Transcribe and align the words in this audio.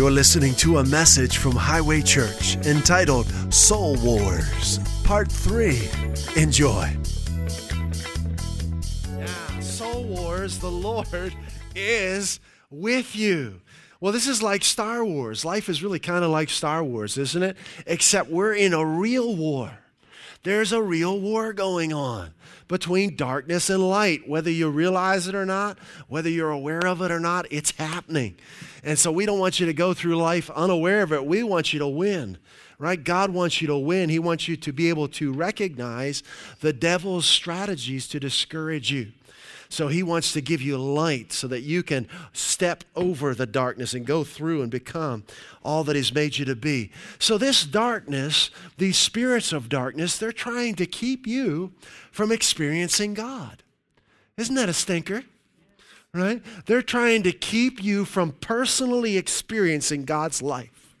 You're 0.00 0.10
listening 0.10 0.54
to 0.54 0.78
a 0.78 0.84
message 0.86 1.36
from 1.36 1.52
Highway 1.52 2.00
Church 2.00 2.56
entitled 2.64 3.26
Soul 3.52 3.96
Wars, 3.96 4.80
Part 5.04 5.30
3. 5.30 5.78
Enjoy. 6.36 6.96
Yeah, 9.18 9.60
Soul 9.60 10.04
Wars, 10.04 10.58
the 10.58 10.70
Lord 10.70 11.34
is 11.76 12.40
with 12.70 13.14
you. 13.14 13.60
Well, 14.00 14.14
this 14.14 14.26
is 14.26 14.42
like 14.42 14.64
Star 14.64 15.04
Wars. 15.04 15.44
Life 15.44 15.68
is 15.68 15.82
really 15.82 15.98
kind 15.98 16.24
of 16.24 16.30
like 16.30 16.48
Star 16.48 16.82
Wars, 16.82 17.18
isn't 17.18 17.42
it? 17.42 17.58
Except 17.86 18.30
we're 18.30 18.54
in 18.54 18.72
a 18.72 18.82
real 18.82 19.36
war. 19.36 19.79
There's 20.42 20.72
a 20.72 20.82
real 20.82 21.20
war 21.20 21.52
going 21.52 21.92
on 21.92 22.32
between 22.66 23.16
darkness 23.16 23.68
and 23.68 23.86
light. 23.86 24.28
Whether 24.28 24.50
you 24.50 24.70
realize 24.70 25.28
it 25.28 25.34
or 25.34 25.44
not, 25.44 25.78
whether 26.08 26.30
you're 26.30 26.50
aware 26.50 26.86
of 26.86 27.02
it 27.02 27.10
or 27.10 27.20
not, 27.20 27.46
it's 27.50 27.72
happening. 27.72 28.36
And 28.82 28.98
so 28.98 29.12
we 29.12 29.26
don't 29.26 29.38
want 29.38 29.60
you 29.60 29.66
to 29.66 29.74
go 29.74 29.92
through 29.92 30.16
life 30.16 30.48
unaware 30.50 31.02
of 31.02 31.12
it. 31.12 31.26
We 31.26 31.42
want 31.42 31.72
you 31.72 31.78
to 31.80 31.88
win 31.88 32.38
right? 32.80 33.04
God 33.04 33.30
wants 33.30 33.60
you 33.60 33.68
to 33.68 33.76
win. 33.76 34.08
He 34.08 34.18
wants 34.18 34.48
you 34.48 34.56
to 34.56 34.72
be 34.72 34.88
able 34.88 35.06
to 35.08 35.32
recognize 35.32 36.22
the 36.60 36.72
devil's 36.72 37.26
strategies 37.26 38.08
to 38.08 38.18
discourage 38.18 38.90
you. 38.90 39.12
So 39.70 39.86
he 39.86 40.02
wants 40.02 40.32
to 40.32 40.40
give 40.40 40.60
you 40.60 40.76
light 40.76 41.32
so 41.32 41.46
that 41.46 41.60
you 41.60 41.84
can 41.84 42.08
step 42.32 42.82
over 42.96 43.36
the 43.36 43.46
darkness 43.46 43.94
and 43.94 44.04
go 44.04 44.24
through 44.24 44.62
and 44.62 44.70
become 44.70 45.22
all 45.62 45.84
that 45.84 45.94
he's 45.94 46.12
made 46.12 46.38
you 46.38 46.44
to 46.46 46.56
be. 46.56 46.90
So 47.20 47.38
this 47.38 47.64
darkness, 47.64 48.50
these 48.78 48.96
spirits 48.96 49.52
of 49.52 49.68
darkness, 49.68 50.18
they're 50.18 50.32
trying 50.32 50.74
to 50.74 50.86
keep 50.86 51.24
you 51.24 51.72
from 52.10 52.32
experiencing 52.32 53.14
God. 53.14 53.62
Isn't 54.36 54.56
that 54.56 54.68
a 54.68 54.74
stinker? 54.74 55.22
Right? 56.12 56.42
They're 56.66 56.82
trying 56.82 57.22
to 57.22 57.32
keep 57.32 57.80
you 57.80 58.04
from 58.04 58.32
personally 58.32 59.16
experiencing 59.16 60.04
God's 60.04 60.42
life. 60.42 60.96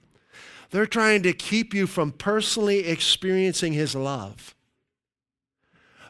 They're 0.70 0.86
trying 0.86 1.24
to 1.24 1.32
keep 1.32 1.74
you 1.74 1.88
from 1.88 2.12
personally 2.12 2.86
experiencing 2.86 3.72
his 3.72 3.96
love. 3.96 4.54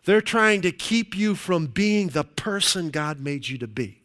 They're 0.04 0.20
trying 0.20 0.62
to 0.62 0.72
keep 0.72 1.16
you 1.16 1.34
from 1.34 1.66
being 1.66 2.08
the 2.08 2.24
person 2.24 2.90
God 2.90 3.20
made 3.20 3.48
you 3.48 3.58
to 3.58 3.66
be. 3.66 4.02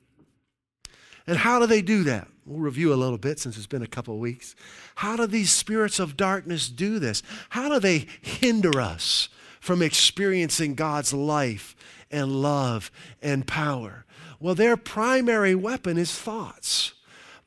And 1.28 1.38
how 1.38 1.60
do 1.60 1.66
they 1.66 1.82
do 1.82 2.04
that? 2.04 2.28
We'll 2.46 2.60
review 2.60 2.94
a 2.94 2.96
little 2.96 3.18
bit 3.18 3.40
since 3.40 3.58
it's 3.58 3.66
been 3.66 3.82
a 3.82 3.88
couple 3.88 4.18
weeks. 4.20 4.56
How 4.96 5.16
do 5.16 5.26
these 5.26 5.52
spirits 5.52 6.00
of 6.00 6.16
darkness 6.16 6.70
do 6.70 7.00
this? 7.00 7.24
How 7.50 7.70
do 7.70 7.80
they 7.80 8.06
hinder 8.22 8.80
us 8.80 9.30
from 9.60 9.82
experiencing 9.82 10.76
God's 10.76 11.14
life 11.14 11.76
and 12.12 12.32
love 12.32 12.92
and 13.22 13.48
power? 13.48 14.06
Well, 14.40 14.54
their 14.54 14.78
primary 14.78 15.56
weapon 15.56 15.98
is 15.98 16.14
thoughts. 16.14 16.94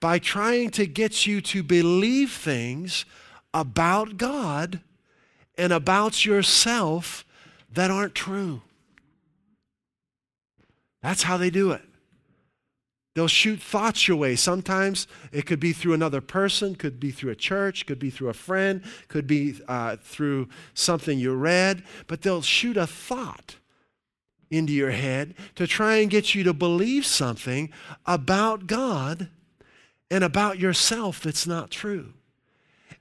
By 0.00 0.18
trying 0.18 0.70
to 0.70 0.86
get 0.86 1.26
you 1.26 1.40
to 1.42 1.62
believe 1.62 2.32
things 2.32 3.04
about 3.52 4.16
God 4.16 4.80
and 5.56 5.72
about 5.72 6.24
yourself 6.24 7.24
that 7.72 7.90
aren't 7.90 8.14
true. 8.14 8.62
That's 11.02 11.22
how 11.22 11.36
they 11.36 11.50
do 11.50 11.70
it. 11.72 11.82
They'll 13.14 13.26
shoot 13.26 13.60
thoughts 13.60 14.06
your 14.06 14.16
way. 14.16 14.36
Sometimes 14.36 15.08
it 15.32 15.44
could 15.44 15.58
be 15.58 15.72
through 15.72 15.92
another 15.92 16.20
person, 16.20 16.76
could 16.76 17.00
be 17.00 17.10
through 17.10 17.32
a 17.32 17.36
church, 17.36 17.84
could 17.84 17.98
be 17.98 18.10
through 18.10 18.28
a 18.28 18.34
friend, 18.34 18.82
could 19.08 19.26
be 19.26 19.60
uh, 19.66 19.96
through 19.96 20.48
something 20.72 21.18
you 21.18 21.34
read, 21.34 21.82
but 22.06 22.22
they'll 22.22 22.42
shoot 22.42 22.76
a 22.76 22.86
thought 22.86 23.56
into 24.50 24.72
your 24.72 24.92
head 24.92 25.34
to 25.56 25.66
try 25.66 25.96
and 25.96 26.10
get 26.10 26.34
you 26.34 26.44
to 26.44 26.52
believe 26.52 27.04
something 27.04 27.70
about 28.06 28.66
God 28.66 29.28
and 30.10 30.22
about 30.22 30.58
yourself 30.58 31.20
that's 31.20 31.46
not 31.46 31.70
true. 31.70 32.14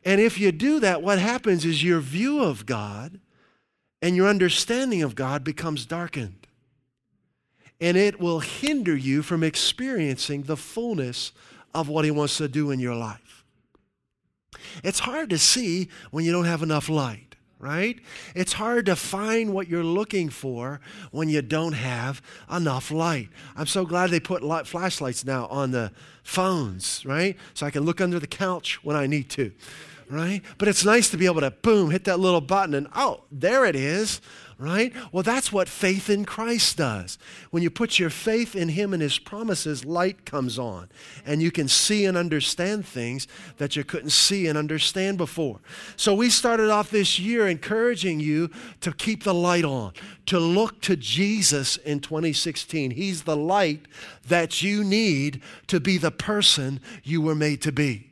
And 0.03 0.19
if 0.19 0.39
you 0.39 0.51
do 0.51 0.79
that, 0.79 1.01
what 1.01 1.19
happens 1.19 1.63
is 1.63 1.83
your 1.83 1.99
view 1.99 2.41
of 2.43 2.65
God 2.65 3.19
and 4.01 4.15
your 4.15 4.27
understanding 4.27 5.01
of 5.01 5.15
God 5.15 5.43
becomes 5.43 5.85
darkened. 5.85 6.47
And 7.79 7.95
it 7.95 8.19
will 8.19 8.39
hinder 8.39 8.95
you 8.95 9.21
from 9.21 9.43
experiencing 9.43 10.43
the 10.43 10.57
fullness 10.57 11.31
of 11.73 11.89
what 11.89 12.05
He 12.05 12.11
wants 12.11 12.37
to 12.37 12.47
do 12.47 12.71
in 12.71 12.79
your 12.79 12.95
life. 12.95 13.43
It's 14.83 14.99
hard 14.99 15.29
to 15.29 15.37
see 15.37 15.89
when 16.11 16.25
you 16.25 16.31
don't 16.31 16.45
have 16.45 16.63
enough 16.63 16.89
light, 16.89 17.35
right? 17.59 17.99
It's 18.35 18.53
hard 18.53 18.87
to 18.87 18.95
find 18.95 19.53
what 19.53 19.67
you're 19.67 19.83
looking 19.83 20.29
for 20.29 20.79
when 21.11 21.29
you 21.29 21.41
don't 21.41 21.73
have 21.73 22.21
enough 22.51 22.89
light. 22.91 23.29
I'm 23.55 23.67
so 23.67 23.85
glad 23.85 24.09
they 24.09 24.19
put 24.19 24.43
light, 24.43 24.65
flashlights 24.65 25.25
now 25.25 25.45
on 25.47 25.71
the 25.71 25.91
phones, 26.23 27.05
right? 27.05 27.37
So 27.53 27.65
I 27.65 27.71
can 27.71 27.83
look 27.83 28.01
under 28.01 28.19
the 28.19 28.27
couch 28.27 28.83
when 28.83 28.95
I 28.95 29.07
need 29.07 29.29
to 29.31 29.51
right? 30.09 30.41
But 30.57 30.67
it's 30.67 30.85
nice 30.85 31.09
to 31.09 31.17
be 31.17 31.25
able 31.25 31.41
to 31.41 31.51
boom, 31.51 31.91
hit 31.91 32.05
that 32.05 32.19
little 32.19 32.41
button 32.41 32.73
and 32.73 32.87
oh, 32.95 33.23
there 33.31 33.65
it 33.65 33.75
is, 33.75 34.21
right? 34.57 34.93
Well, 35.11 35.23
that's 35.23 35.51
what 35.51 35.67
faith 35.67 36.09
in 36.09 36.25
Christ 36.25 36.77
does. 36.77 37.17
When 37.51 37.61
you 37.61 37.69
put 37.69 37.99
your 37.99 38.09
faith 38.09 38.55
in 38.55 38.69
Him 38.69 38.93
and 38.93 39.01
His 39.01 39.19
promises, 39.19 39.85
light 39.85 40.25
comes 40.25 40.57
on 40.57 40.89
and 41.25 41.41
you 41.41 41.51
can 41.51 41.67
see 41.67 42.05
and 42.05 42.17
understand 42.17 42.85
things 42.85 43.27
that 43.57 43.75
you 43.75 43.83
couldn't 43.83 44.11
see 44.11 44.47
and 44.47 44.57
understand 44.57 45.17
before. 45.17 45.59
So 45.95 46.15
we 46.15 46.29
started 46.29 46.69
off 46.69 46.89
this 46.89 47.19
year 47.19 47.47
encouraging 47.47 48.19
you 48.19 48.49
to 48.81 48.91
keep 48.93 49.23
the 49.23 49.33
light 49.33 49.65
on, 49.65 49.93
to 50.27 50.39
look 50.39 50.81
to 50.81 50.95
Jesus 50.95 51.77
in 51.77 51.99
2016. 51.99 52.91
He's 52.91 53.23
the 53.23 53.37
light 53.37 53.85
that 54.27 54.63
you 54.63 54.83
need 54.83 55.41
to 55.67 55.79
be 55.79 55.97
the 55.97 56.11
person 56.11 56.79
you 57.03 57.21
were 57.21 57.35
made 57.35 57.61
to 57.63 57.71
be. 57.71 58.06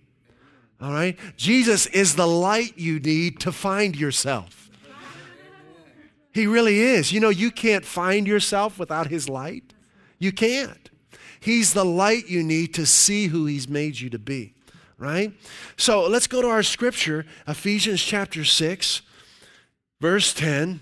All 0.81 0.91
right? 0.91 1.18
Jesus 1.38 1.86
is 1.88 2.16
the 2.16 2.28
light 2.28 2.78
you 2.78 3.00
need 3.00 3.40
to 3.41 3.52
find 3.52 3.96
yourself. 3.96 4.69
He 6.34 6.47
really 6.47 6.81
is. 6.81 7.13
You 7.13 7.22
know, 7.22 7.30
you 7.30 7.50
can't 7.50 7.86
find 7.86 8.28
yourself 8.28 8.78
without 8.78 9.08
His 9.08 9.30
light. 9.30 9.74
You 10.19 10.34
can't. 10.34 10.90
He's 11.40 11.74
the 11.74 11.86
light 11.86 12.28
you 12.28 12.44
need 12.44 12.74
to 12.74 12.86
see 12.86 13.28
who 13.28 13.46
He's 13.46 13.69
made 13.69 14.00
you 14.00 14.09
to 14.09 14.19
be, 14.19 14.53
right? 14.97 15.31
So 15.78 16.08
let's 16.08 16.28
go 16.28 16.41
to 16.41 16.50
our 16.50 16.63
scripture, 16.63 17.25
Ephesians 17.47 18.03
chapter 18.03 18.44
6, 18.44 19.02
verse 20.02 20.34
10. 20.34 20.81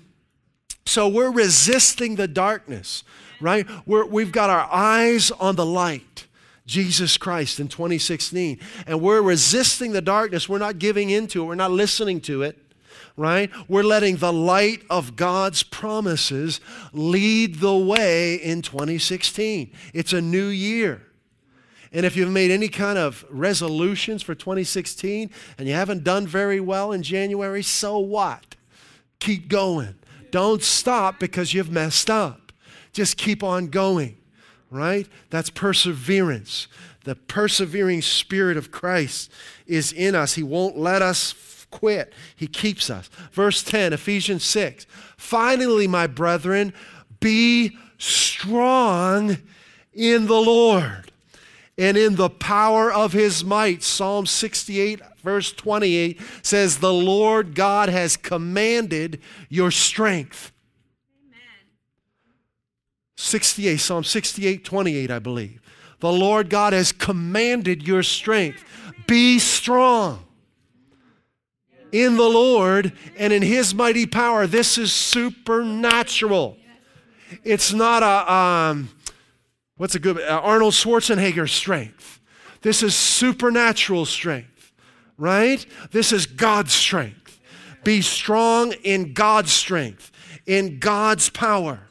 So 0.86 1.08
we're 1.08 1.32
resisting 1.32 2.16
the 2.16 2.28
darkness, 2.28 3.04
right? 3.40 3.68
We're, 3.86 4.06
we've 4.06 4.32
got 4.32 4.50
our 4.50 4.68
eyes 4.72 5.30
on 5.32 5.56
the 5.56 5.66
light. 5.66 6.26
Jesus 6.66 7.18
Christ 7.18 7.60
in 7.60 7.68
2016. 7.68 8.60
And 8.88 9.02
we're 9.02 9.22
resisting 9.22 9.92
the 9.92 10.02
darkness. 10.02 10.48
We're 10.48 10.60
not 10.60 10.80
giving 10.80 11.10
into 11.10 11.44
it. 11.44 11.46
We're 11.46 11.56
not 11.56 11.72
listening 11.72 12.22
to 12.22 12.44
it, 12.44 12.58
right? 13.18 13.50
We're 13.68 13.84
letting 13.84 14.18
the 14.18 14.34
light 14.34 14.84
of 14.90 15.16
God's 15.16 15.64
promises 15.64 16.62
lead 16.94 17.56
the 17.56 17.76
way 17.76 18.36
in 18.36 18.62
2016. 18.62 19.72
It's 19.94 20.14
a 20.14 20.22
new 20.22 20.48
year. 20.48 21.02
And 21.92 22.08
if 22.08 22.16
you've 22.16 22.32
made 22.32 22.50
any 22.50 22.70
kind 22.70 22.98
of 22.98 23.24
resolutions 23.30 24.24
for 24.24 24.34
2016 24.34 25.30
and 25.60 25.68
you 25.68 25.76
haven't 25.76 26.04
done 26.04 26.26
very 26.26 26.60
well 26.60 26.92
in 26.92 27.04
January, 27.04 27.62
so 27.62 28.00
what? 28.00 28.56
Keep 29.20 29.48
going. 29.48 29.96
Don't 30.32 30.64
stop 30.64 31.20
because 31.20 31.54
you've 31.54 31.72
messed 31.72 32.10
up. 32.10 32.52
Just 32.94 33.18
keep 33.18 33.44
on 33.44 33.68
going 33.68 34.18
right? 34.74 35.08
That's 35.30 35.50
perseverance. 35.50 36.68
The 37.04 37.16
persevering 37.16 38.02
spirit 38.02 38.58
of 38.58 38.72
Christ 38.72 39.32
is 39.68 39.92
in 39.92 40.16
us. 40.16 40.34
He 40.36 40.44
won't 40.44 40.78
let 40.78 41.02
us 41.02 41.66
quit, 41.72 42.14
He 42.36 42.48
keeps 42.48 42.90
us. 42.90 43.10
Verse 43.32 43.64
10, 43.64 43.94
Ephesians 43.94 44.44
6. 44.44 44.86
Finally, 45.18 45.88
my 45.88 46.08
brethren, 46.08 46.74
be 47.20 47.78
strong 47.98 49.38
in 49.94 50.28
the 50.28 50.42
Lord 50.42 51.12
and 51.78 51.98
in 51.98 52.16
the 52.16 52.30
power 52.30 52.92
of 52.92 53.14
his 53.14 53.44
might. 53.44 53.84
Psalm 53.84 54.26
68, 54.26 55.02
verse 55.24 55.52
28 55.52 56.22
says, 56.42 56.78
The 56.78 56.94
Lord 56.94 57.56
God 57.56 57.90
has 57.90 58.18
commanded 58.18 59.22
your 59.50 59.72
strength. 59.72 60.52
68, 63.16 63.78
Psalm 63.78 64.04
68, 64.04 64.66
28, 64.66 65.12
I 65.12 65.20
believe. 65.20 65.62
The 66.00 66.12
Lord 66.12 66.50
God 66.50 66.74
has 66.74 66.92
commanded 66.92 67.88
your 67.88 68.04
strength. 68.04 68.64
Be 69.08 69.40
strong 69.40 70.26
in 71.92 72.18
the 72.18 72.24
Lord 72.24 72.92
and 73.18 73.32
in 73.32 73.42
his 73.42 73.74
mighty 73.74 74.06
power. 74.06 74.48
This 74.48 74.78
is 74.78 74.92
supernatural. 74.92 76.58
It's 77.44 77.72
not 77.72 78.04
a, 78.04 78.34
um, 78.34 78.90
what's 79.78 79.96
a 79.96 80.00
good, 80.00 80.20
uh, 80.20 80.42
Arnold 80.44 80.74
Schwarzenegger 80.74 81.50
strength. 81.50 82.20
This 82.62 82.82
is 82.82 82.96
supernatural 82.96 84.06
strength, 84.06 84.74
right? 85.18 85.66
This 85.92 86.12
is 86.12 86.26
God's 86.26 86.74
strength. 86.74 87.40
Be 87.84 88.02
strong 88.02 88.74
in 88.84 89.14
God's 89.14 89.52
strength, 89.52 90.12
in 90.46 90.80
God's 90.80 91.30
power 91.30 91.88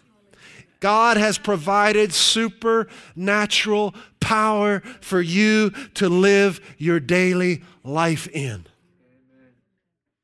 God 0.82 1.16
has 1.16 1.38
provided 1.38 2.12
supernatural 2.12 3.94
power 4.18 4.80
for 5.00 5.20
you 5.20 5.70
to 5.94 6.08
live 6.08 6.60
your 6.76 6.98
daily 6.98 7.62
life 7.84 8.26
in. 8.26 8.66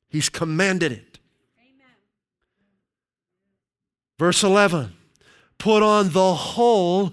He's 0.08 0.28
commanded 0.28 0.90
it. 0.90 1.20
Verse 4.18 4.42
11 4.42 4.94
Put 5.58 5.84
on 5.84 6.10
the 6.10 6.34
whole, 6.34 7.12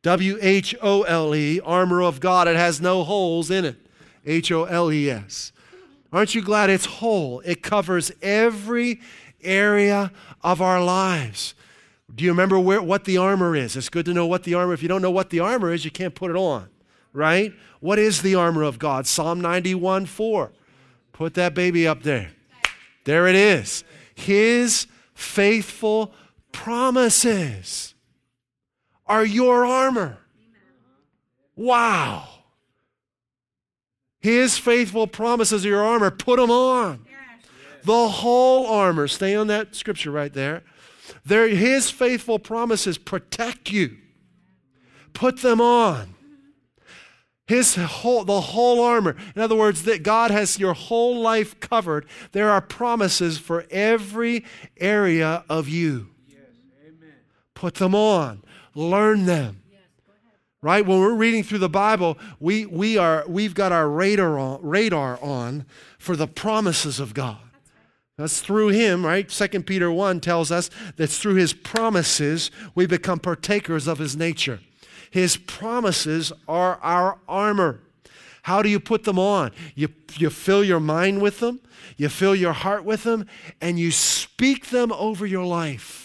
W 0.00 0.38
H 0.40 0.74
O 0.80 1.02
L 1.02 1.34
E, 1.34 1.60
armor 1.60 2.02
of 2.02 2.20
God. 2.20 2.48
It 2.48 2.56
has 2.56 2.80
no 2.80 3.04
holes 3.04 3.50
in 3.50 3.66
it. 3.66 3.76
H 4.24 4.50
O 4.50 4.64
L 4.64 4.90
E 4.90 5.10
S. 5.10 5.52
Aren't 6.10 6.34
you 6.34 6.40
glad 6.40 6.70
it's 6.70 6.86
whole? 6.86 7.40
It 7.40 7.62
covers 7.62 8.12
every 8.22 9.02
area 9.42 10.10
of 10.42 10.62
our 10.62 10.82
lives. 10.82 11.54
Do 12.14 12.24
you 12.24 12.30
remember 12.30 12.58
where, 12.58 12.82
what 12.82 13.04
the 13.04 13.16
armor 13.16 13.56
is? 13.56 13.76
It's 13.76 13.88
good 13.88 14.04
to 14.06 14.12
know 14.12 14.26
what 14.26 14.44
the 14.44 14.54
armor. 14.54 14.74
If 14.74 14.82
you 14.82 14.88
don't 14.88 15.02
know 15.02 15.10
what 15.10 15.30
the 15.30 15.40
armor 15.40 15.72
is, 15.72 15.84
you 15.84 15.90
can't 15.90 16.14
put 16.14 16.30
it 16.30 16.36
on, 16.36 16.68
right? 17.12 17.54
What 17.80 17.98
is 17.98 18.22
the 18.22 18.34
armor 18.34 18.62
of 18.62 18.78
God? 18.78 19.06
Psalm 19.06 19.40
91 19.40 20.06
4. 20.06 20.52
Put 21.12 21.34
that 21.34 21.54
baby 21.54 21.86
up 21.86 22.02
there. 22.02 22.32
There 23.04 23.26
it 23.26 23.34
is. 23.34 23.84
His 24.14 24.86
faithful 25.14 26.12
promises 26.52 27.94
are 29.06 29.24
your 29.24 29.64
armor. 29.64 30.18
Wow. 31.56 32.28
His 34.20 34.56
faithful 34.58 35.06
promises 35.06 35.64
are 35.66 35.68
your 35.68 35.84
armor. 35.84 36.10
Put 36.10 36.38
them 36.38 36.50
on. 36.50 37.06
The 37.84 38.08
whole 38.08 38.66
armor. 38.66 39.08
Stay 39.08 39.34
on 39.34 39.48
that 39.48 39.74
scripture 39.74 40.10
right 40.10 40.32
there. 40.32 40.62
There, 41.24 41.48
his 41.48 41.90
faithful 41.90 42.38
promises 42.38 42.98
protect 42.98 43.70
you. 43.70 43.96
Put 45.12 45.38
them 45.38 45.60
on. 45.60 46.14
His 47.46 47.74
whole, 47.74 48.24
the 48.24 48.40
whole 48.40 48.82
armor. 48.82 49.16
In 49.34 49.42
other 49.42 49.56
words, 49.56 49.82
that 49.82 50.02
God 50.02 50.30
has 50.30 50.58
your 50.58 50.74
whole 50.74 51.20
life 51.20 51.58
covered. 51.60 52.06
There 52.32 52.50
are 52.50 52.60
promises 52.60 53.36
for 53.36 53.66
every 53.70 54.44
area 54.78 55.44
of 55.48 55.68
you. 55.68 56.08
Yes, 56.26 56.38
Put 57.54 57.74
them 57.74 57.94
on. 57.94 58.42
Learn 58.74 59.26
them. 59.26 59.62
Yes, 59.70 59.80
right? 60.62 60.86
When 60.86 61.00
we're 61.00 61.14
reading 61.14 61.42
through 61.42 61.58
the 61.58 61.68
Bible, 61.68 62.16
we, 62.40 62.64
we 62.64 62.96
are, 62.96 63.24
we've 63.28 63.54
got 63.54 63.72
our 63.72 63.88
radar 63.88 64.38
on, 64.38 64.60
radar 64.62 65.18
on 65.22 65.66
for 65.98 66.16
the 66.16 66.28
promises 66.28 67.00
of 67.00 67.12
God. 67.12 67.51
That's 68.18 68.40
through 68.40 68.68
him, 68.68 69.06
right? 69.06 69.28
2 69.28 69.62
Peter 69.62 69.90
1 69.90 70.20
tells 70.20 70.52
us 70.52 70.70
that 70.96 71.08
through 71.08 71.34
his 71.34 71.52
promises 71.52 72.50
we 72.74 72.86
become 72.86 73.18
partakers 73.18 73.86
of 73.86 73.98
his 73.98 74.16
nature. 74.16 74.60
His 75.10 75.36
promises 75.36 76.32
are 76.46 76.78
our 76.82 77.18
armor. 77.28 77.80
How 78.42 78.60
do 78.60 78.68
you 78.68 78.80
put 78.80 79.04
them 79.04 79.18
on? 79.18 79.52
You, 79.74 79.88
you 80.16 80.30
fill 80.30 80.64
your 80.64 80.80
mind 80.80 81.22
with 81.22 81.40
them, 81.40 81.60
you 81.96 82.08
fill 82.08 82.34
your 82.34 82.52
heart 82.52 82.84
with 82.84 83.04
them, 83.04 83.26
and 83.60 83.78
you 83.78 83.90
speak 83.90 84.70
them 84.70 84.90
over 84.92 85.24
your 85.24 85.44
life. 85.44 86.01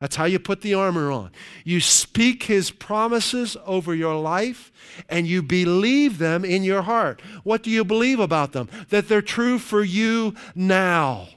That's 0.00 0.16
how 0.16 0.24
you 0.24 0.38
put 0.38 0.62
the 0.62 0.72
armor 0.72 1.12
on. 1.12 1.30
You 1.62 1.80
speak 1.80 2.44
his 2.44 2.70
promises 2.70 3.56
over 3.66 3.94
your 3.94 4.14
life 4.14 4.72
and 5.10 5.26
you 5.26 5.42
believe 5.42 6.16
them 6.16 6.42
in 6.42 6.64
your 6.64 6.82
heart. 6.82 7.20
What 7.44 7.62
do 7.62 7.70
you 7.70 7.84
believe 7.84 8.18
about 8.18 8.52
them? 8.52 8.70
That 8.88 9.08
they're 9.08 9.20
true 9.20 9.58
for 9.58 9.84
you 9.84 10.34
now. 10.54 11.28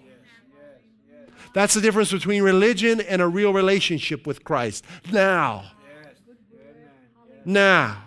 That's 1.54 1.74
the 1.74 1.82
difference 1.82 2.12
between 2.12 2.42
religion 2.42 3.02
and 3.02 3.22
a 3.22 3.28
real 3.28 3.54
relationship 3.54 4.26
with 4.26 4.46
Christ. 4.46 4.86
Now. 5.12 5.66
Now. 7.44 7.98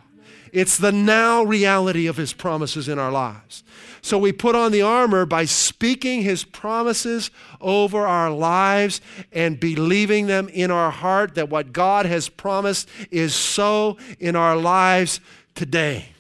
It's 0.53 0.79
the 0.79 0.91
now 0.91 1.43
reality 1.43 2.07
of 2.07 2.17
his 2.17 2.33
promises 2.33 2.89
in 2.89 2.99
our 2.99 3.13
lives. 3.13 3.63
So 4.07 4.19
we 4.19 4.31
put 4.31 4.55
on 4.55 4.71
the 4.71 4.83
armor 4.83 5.27
by 5.27 5.47
speaking 5.47 6.23
his 6.23 6.45
promises 6.45 7.33
over 7.61 8.07
our 8.07 8.31
lives 8.31 9.01
and 9.33 9.59
believing 9.59 10.29
them 10.29 10.49
in 10.49 10.71
our 10.71 10.93
heart 10.93 11.35
that 11.35 11.49
what 11.49 11.73
God 11.73 12.07
has 12.07 12.29
promised 12.29 12.89
is 13.11 13.35
so 13.35 13.97
in 14.21 14.37
our 14.37 14.55
lives 14.55 15.19
today. 15.57 16.11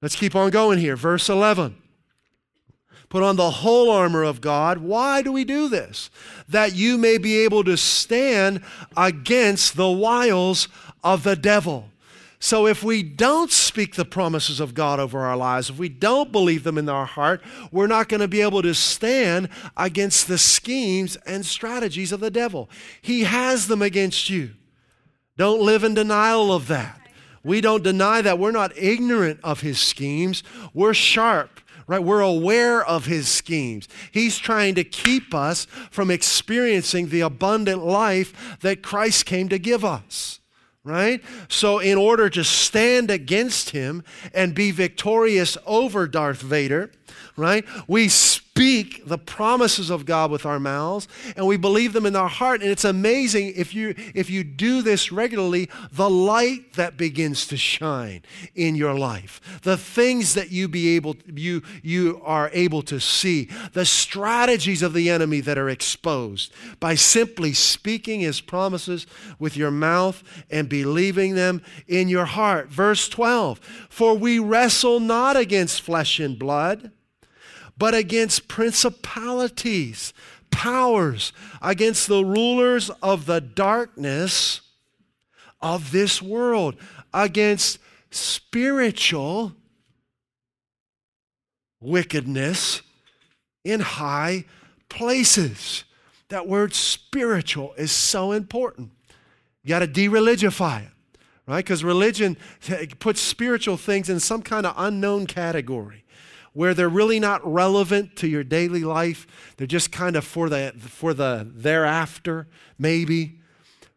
Let's 0.00 0.16
keep 0.16 0.34
on 0.34 0.48
going 0.48 0.78
here. 0.78 0.96
Verse 0.96 1.28
11. 1.28 1.76
Put 3.10 3.22
on 3.24 3.36
the 3.36 3.50
whole 3.50 3.90
armor 3.90 4.22
of 4.22 4.40
God. 4.40 4.78
Why 4.78 5.20
do 5.20 5.32
we 5.32 5.44
do 5.44 5.68
this? 5.68 6.08
That 6.48 6.74
you 6.74 6.96
may 6.96 7.18
be 7.18 7.40
able 7.40 7.62
to 7.64 7.76
stand 7.76 8.62
against 8.96 9.76
the 9.76 9.90
wiles 9.90 10.66
of 11.04 11.24
the 11.24 11.36
devil. 11.36 11.90
So, 12.42 12.66
if 12.66 12.82
we 12.82 13.02
don't 13.02 13.52
speak 13.52 13.96
the 13.96 14.04
promises 14.06 14.60
of 14.60 14.72
God 14.72 14.98
over 14.98 15.20
our 15.20 15.36
lives, 15.36 15.68
if 15.68 15.78
we 15.78 15.90
don't 15.90 16.32
believe 16.32 16.64
them 16.64 16.78
in 16.78 16.88
our 16.88 17.04
heart, 17.04 17.42
we're 17.70 17.86
not 17.86 18.08
going 18.08 18.22
to 18.22 18.28
be 18.28 18.40
able 18.40 18.62
to 18.62 18.72
stand 18.72 19.50
against 19.76 20.26
the 20.26 20.38
schemes 20.38 21.16
and 21.26 21.44
strategies 21.44 22.12
of 22.12 22.20
the 22.20 22.30
devil. 22.30 22.70
He 23.02 23.24
has 23.24 23.66
them 23.66 23.82
against 23.82 24.30
you. 24.30 24.52
Don't 25.36 25.60
live 25.60 25.84
in 25.84 25.92
denial 25.92 26.50
of 26.50 26.66
that. 26.68 26.98
We 27.44 27.60
don't 27.60 27.84
deny 27.84 28.22
that. 28.22 28.38
We're 28.38 28.52
not 28.52 28.76
ignorant 28.76 29.40
of 29.44 29.60
his 29.60 29.78
schemes. 29.78 30.42
We're 30.72 30.94
sharp, 30.94 31.60
right? 31.86 32.02
We're 32.02 32.22
aware 32.22 32.82
of 32.82 33.04
his 33.04 33.28
schemes. 33.28 33.86
He's 34.12 34.38
trying 34.38 34.76
to 34.76 34.84
keep 34.84 35.34
us 35.34 35.66
from 35.90 36.10
experiencing 36.10 37.10
the 37.10 37.20
abundant 37.20 37.84
life 37.84 38.58
that 38.62 38.82
Christ 38.82 39.26
came 39.26 39.50
to 39.50 39.58
give 39.58 39.84
us 39.84 40.39
right? 40.84 41.22
So, 41.48 41.78
in 41.78 41.98
order 41.98 42.30
to 42.30 42.44
stand 42.44 43.10
against 43.10 43.70
him 43.70 44.02
and 44.32 44.54
be 44.54 44.70
victorious 44.70 45.58
over 45.66 46.06
Darth 46.06 46.40
Vader, 46.40 46.90
right, 47.40 47.64
we 47.88 48.08
speak 48.08 49.06
the 49.06 49.16
promises 49.16 49.88
of 49.88 50.04
God 50.04 50.30
with 50.30 50.44
our 50.44 50.60
mouths 50.60 51.08
and 51.34 51.46
we 51.46 51.56
believe 51.56 51.94
them 51.94 52.04
in 52.04 52.14
our 52.14 52.28
heart. 52.28 52.60
And 52.60 52.70
it's 52.70 52.84
amazing 52.84 53.54
if 53.56 53.74
you, 53.74 53.94
if 54.14 54.28
you 54.28 54.44
do 54.44 54.82
this 54.82 55.10
regularly, 55.10 55.70
the 55.90 56.10
light 56.10 56.74
that 56.74 56.98
begins 56.98 57.46
to 57.46 57.56
shine 57.56 58.22
in 58.54 58.74
your 58.74 58.92
life, 58.92 59.40
the 59.62 59.78
things 59.78 60.34
that 60.34 60.50
you, 60.50 60.68
be 60.68 60.94
able, 60.96 61.16
you, 61.26 61.62
you 61.82 62.20
are 62.22 62.50
able 62.52 62.82
to 62.82 63.00
see, 63.00 63.48
the 63.72 63.86
strategies 63.86 64.82
of 64.82 64.92
the 64.92 65.08
enemy 65.08 65.40
that 65.40 65.56
are 65.56 65.70
exposed 65.70 66.52
by 66.80 66.94
simply 66.94 67.54
speaking 67.54 68.20
his 68.20 68.42
promises 68.42 69.06
with 69.38 69.56
your 69.56 69.70
mouth 69.70 70.22
and 70.50 70.68
believing 70.68 71.34
them 71.34 71.62
in 71.88 72.08
your 72.08 72.26
heart. 72.26 72.68
Verse 72.68 73.08
12 73.08 73.58
For 73.88 74.14
we 74.14 74.38
wrestle 74.38 75.00
not 75.00 75.38
against 75.38 75.80
flesh 75.80 76.20
and 76.20 76.38
blood 76.38 76.90
but 77.76 77.94
against 77.94 78.48
principalities, 78.48 80.12
powers, 80.50 81.32
against 81.62 82.08
the 82.08 82.24
rulers 82.24 82.90
of 83.02 83.26
the 83.26 83.40
darkness 83.40 84.60
of 85.60 85.92
this 85.92 86.22
world, 86.22 86.76
against 87.12 87.78
spiritual 88.10 89.52
wickedness 91.80 92.82
in 93.64 93.80
high 93.80 94.44
places. 94.88 95.84
That 96.28 96.46
word 96.46 96.74
spiritual 96.74 97.74
is 97.74 97.90
so 97.90 98.32
important. 98.32 98.90
You 99.62 99.68
got 99.68 99.80
to 99.80 99.86
de 99.86 100.08
religify 100.08 100.82
it, 100.82 100.92
right? 101.46 101.64
Because 101.64 101.82
religion 101.84 102.36
puts 102.98 103.20
spiritual 103.20 103.76
things 103.76 104.08
in 104.08 104.20
some 104.20 104.42
kind 104.42 104.66
of 104.66 104.74
unknown 104.76 105.26
category 105.26 106.04
where 106.52 106.74
they're 106.74 106.88
really 106.88 107.20
not 107.20 107.40
relevant 107.44 108.16
to 108.16 108.28
your 108.28 108.44
daily 108.44 108.82
life. 108.84 109.54
They're 109.56 109.66
just 109.66 109.92
kind 109.92 110.16
of 110.16 110.24
for 110.24 110.48
the, 110.48 110.74
for 110.78 111.14
the 111.14 111.48
thereafter, 111.48 112.48
maybe. 112.78 113.40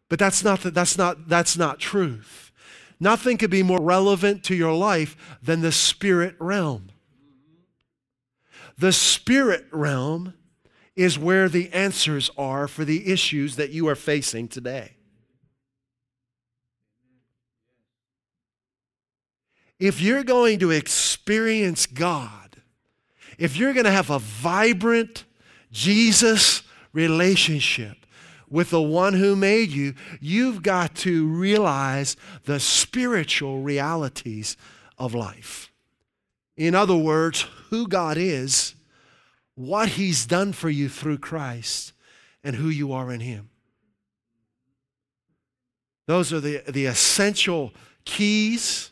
But 0.08 0.18
that's 0.18 0.44
not, 0.44 0.60
the, 0.60 0.70
that's, 0.70 0.96
not, 0.96 1.28
that's 1.28 1.56
not 1.56 1.80
truth. 1.80 2.52
Nothing 3.00 3.36
could 3.36 3.50
be 3.50 3.62
more 3.62 3.80
relevant 3.80 4.44
to 4.44 4.54
your 4.54 4.74
life 4.74 5.38
than 5.42 5.60
the 5.60 5.72
spirit 5.72 6.36
realm. 6.38 6.90
The 8.78 8.92
spirit 8.92 9.66
realm 9.72 10.34
is 10.96 11.18
where 11.18 11.48
the 11.48 11.72
answers 11.72 12.30
are 12.38 12.68
for 12.68 12.84
the 12.84 13.10
issues 13.12 13.56
that 13.56 13.70
you 13.70 13.88
are 13.88 13.96
facing 13.96 14.48
today. 14.48 14.96
If 19.80 20.00
you're 20.00 20.24
going 20.24 20.60
to 20.60 20.70
experience 20.70 21.86
God, 21.86 22.43
if 23.38 23.56
you're 23.56 23.72
going 23.72 23.84
to 23.84 23.90
have 23.90 24.10
a 24.10 24.18
vibrant 24.18 25.24
Jesus 25.72 26.62
relationship 26.92 27.96
with 28.48 28.70
the 28.70 28.82
one 28.82 29.14
who 29.14 29.34
made 29.34 29.70
you, 29.70 29.94
you've 30.20 30.62
got 30.62 30.94
to 30.94 31.26
realize 31.26 32.16
the 32.44 32.60
spiritual 32.60 33.60
realities 33.60 34.56
of 34.98 35.14
life. 35.14 35.72
In 36.56 36.74
other 36.74 36.96
words, 36.96 37.46
who 37.70 37.88
God 37.88 38.16
is, 38.16 38.74
what 39.56 39.90
He's 39.90 40.26
done 40.26 40.52
for 40.52 40.70
you 40.70 40.88
through 40.88 41.18
Christ, 41.18 41.92
and 42.44 42.56
who 42.56 42.68
you 42.68 42.92
are 42.92 43.10
in 43.10 43.20
Him. 43.20 43.50
Those 46.06 46.32
are 46.32 46.40
the, 46.40 46.62
the 46.68 46.86
essential 46.86 47.72
keys 48.04 48.90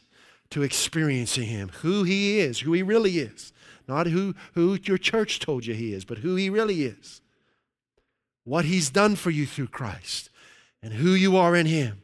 to 0.51 0.63
experiencing 0.63 1.47
Him, 1.47 1.71
who 1.83 2.03
He 2.03 2.41
is, 2.41 2.61
who 2.61 2.73
He 2.73 2.83
really 2.83 3.19
is. 3.19 3.53
Not 3.89 4.07
who, 4.07 4.35
who 4.55 4.79
your 4.83 4.99
church 4.99 5.41
told 5.41 5.67
you 5.67 5.75
He 5.75 5.93
is, 5.93 6.05
but 6.05 6.19
who 6.19 6.37
He 6.37 6.51
really 6.51 6.85
is. 6.85 7.21
What 8.45 8.65
He's 8.65 8.91
done 8.91 9.17
for 9.17 9.31
you 9.31 9.47
through 9.47 9.69
Christ 9.69 10.31
and 10.83 10.95
who 10.95 11.11
you 11.11 11.37
are 11.37 11.55
in 11.55 11.67
Him. 11.67 12.03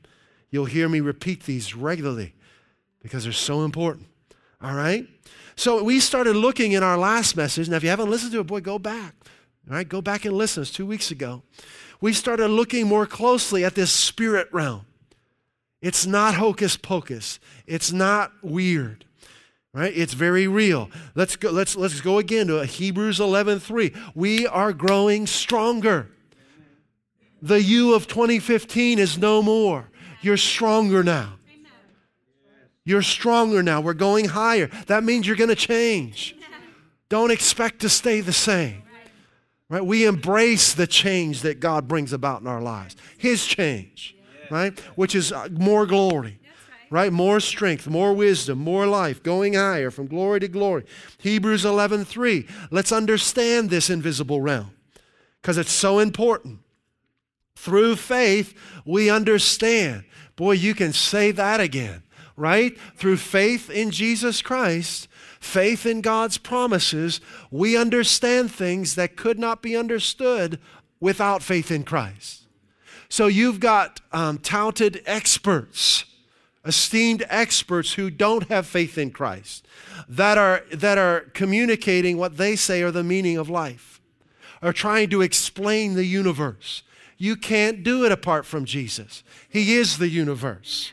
You'll 0.50 0.66
hear 0.66 0.88
me 0.88 1.00
repeat 1.00 1.44
these 1.44 1.74
regularly 1.74 2.34
because 3.02 3.24
they're 3.24 3.32
so 3.32 3.64
important. 3.64 4.06
All 4.62 4.74
right? 4.74 5.06
So 5.56 5.82
we 5.82 6.00
started 6.00 6.36
looking 6.36 6.72
in 6.72 6.82
our 6.82 6.96
last 6.96 7.36
message. 7.36 7.68
Now, 7.68 7.76
if 7.76 7.82
you 7.82 7.90
haven't 7.90 8.10
listened 8.10 8.32
to 8.32 8.40
it, 8.40 8.46
boy, 8.46 8.60
go 8.60 8.78
back. 8.78 9.14
All 9.68 9.76
right, 9.76 9.88
go 9.88 10.00
back 10.00 10.24
and 10.24 10.36
listen. 10.36 10.62
It's 10.62 10.70
two 10.70 10.86
weeks 10.86 11.10
ago. 11.10 11.42
We 12.00 12.12
started 12.12 12.48
looking 12.48 12.86
more 12.86 13.06
closely 13.06 13.64
at 13.64 13.74
this 13.74 13.92
spirit 13.92 14.48
realm. 14.52 14.86
It's 15.82 16.06
not 16.06 16.34
hocus 16.34 16.76
pocus. 16.76 17.38
It's 17.66 17.92
not 17.92 18.32
weird. 18.42 19.04
Right? 19.74 19.92
It's 19.94 20.14
very 20.14 20.48
real. 20.48 20.90
Let's 21.14 21.36
go, 21.36 21.50
let's, 21.50 21.76
let's 21.76 22.00
go 22.00 22.18
again 22.18 22.46
to 22.46 22.64
Hebrews 22.64 23.18
11:3. 23.18 23.94
We 24.14 24.46
are 24.46 24.72
growing 24.72 25.26
stronger. 25.26 26.10
The 27.40 27.62
you 27.62 27.94
of 27.94 28.08
2015 28.08 28.98
is 28.98 29.18
no 29.18 29.42
more. 29.42 29.90
You're 30.22 30.36
stronger 30.36 31.04
now. 31.04 31.34
You're 32.84 33.02
stronger 33.02 33.62
now. 33.62 33.80
We're 33.80 33.94
going 33.94 34.24
higher. 34.26 34.68
That 34.86 35.04
means 35.04 35.26
you're 35.26 35.36
going 35.36 35.50
to 35.50 35.54
change. 35.54 36.34
Don't 37.08 37.30
expect 37.30 37.80
to 37.80 37.88
stay 37.88 38.20
the 38.20 38.32
same. 38.32 38.82
Right? 39.68 39.84
We 39.84 40.06
embrace 40.06 40.72
the 40.72 40.86
change 40.86 41.42
that 41.42 41.60
God 41.60 41.86
brings 41.86 42.12
about 42.12 42.40
in 42.40 42.46
our 42.46 42.62
lives. 42.62 42.96
His 43.18 43.44
change, 43.44 44.16
right? 44.50 44.78
Which 44.96 45.14
is 45.14 45.30
uh, 45.30 45.48
more 45.52 45.84
glory. 45.84 46.40
Right? 46.90 47.12
More 47.12 47.38
strength, 47.40 47.86
more 47.86 48.14
wisdom, 48.14 48.58
more 48.58 48.86
life, 48.86 49.22
going 49.22 49.54
higher 49.54 49.90
from 49.90 50.06
glory 50.06 50.40
to 50.40 50.48
glory. 50.48 50.84
Hebrews 51.18 51.64
11:3. 51.64 52.46
Let's 52.70 52.92
understand 52.92 53.68
this 53.68 53.90
invisible 53.90 54.40
realm 54.40 54.70
because 55.42 55.58
it's 55.58 55.72
so 55.72 55.98
important. 55.98 56.60
Through 57.56 57.96
faith, 57.96 58.54
we 58.84 59.10
understand. 59.10 60.04
Boy, 60.36 60.52
you 60.52 60.74
can 60.74 60.92
say 60.92 61.32
that 61.32 61.60
again, 61.60 62.04
right? 62.36 62.78
Through 62.96 63.16
faith 63.16 63.68
in 63.68 63.90
Jesus 63.90 64.40
Christ, 64.42 65.08
faith 65.40 65.84
in 65.84 66.00
God's 66.00 66.38
promises, 66.38 67.20
we 67.50 67.76
understand 67.76 68.52
things 68.52 68.94
that 68.94 69.16
could 69.16 69.38
not 69.38 69.62
be 69.62 69.76
understood 69.76 70.60
without 71.00 71.42
faith 71.42 71.70
in 71.70 71.82
Christ. 71.82 72.42
So 73.08 73.26
you've 73.26 73.60
got 73.60 74.00
um, 74.12 74.38
touted 74.38 75.02
experts, 75.06 76.04
esteemed 76.64 77.24
experts 77.28 77.94
who 77.94 78.10
don't 78.10 78.48
have 78.48 78.66
faith 78.66 78.98
in 78.98 79.10
Christ, 79.10 79.66
that 80.08 80.36
are, 80.36 80.64
that 80.72 80.98
are 80.98 81.20
communicating 81.34 82.18
what 82.18 82.36
they 82.36 82.56
say 82.56 82.82
are 82.82 82.90
the 82.90 83.04
meaning 83.04 83.36
of 83.36 83.48
life, 83.48 84.00
are 84.62 84.72
trying 84.72 85.10
to 85.10 85.22
explain 85.22 85.94
the 85.94 86.04
universe 86.04 86.82
you 87.18 87.34
can't 87.34 87.82
do 87.82 88.04
it 88.04 88.12
apart 88.12 88.46
from 88.46 88.64
Jesus. 88.64 89.24
He 89.48 89.74
is 89.74 89.98
the 89.98 90.08
universe, 90.08 90.92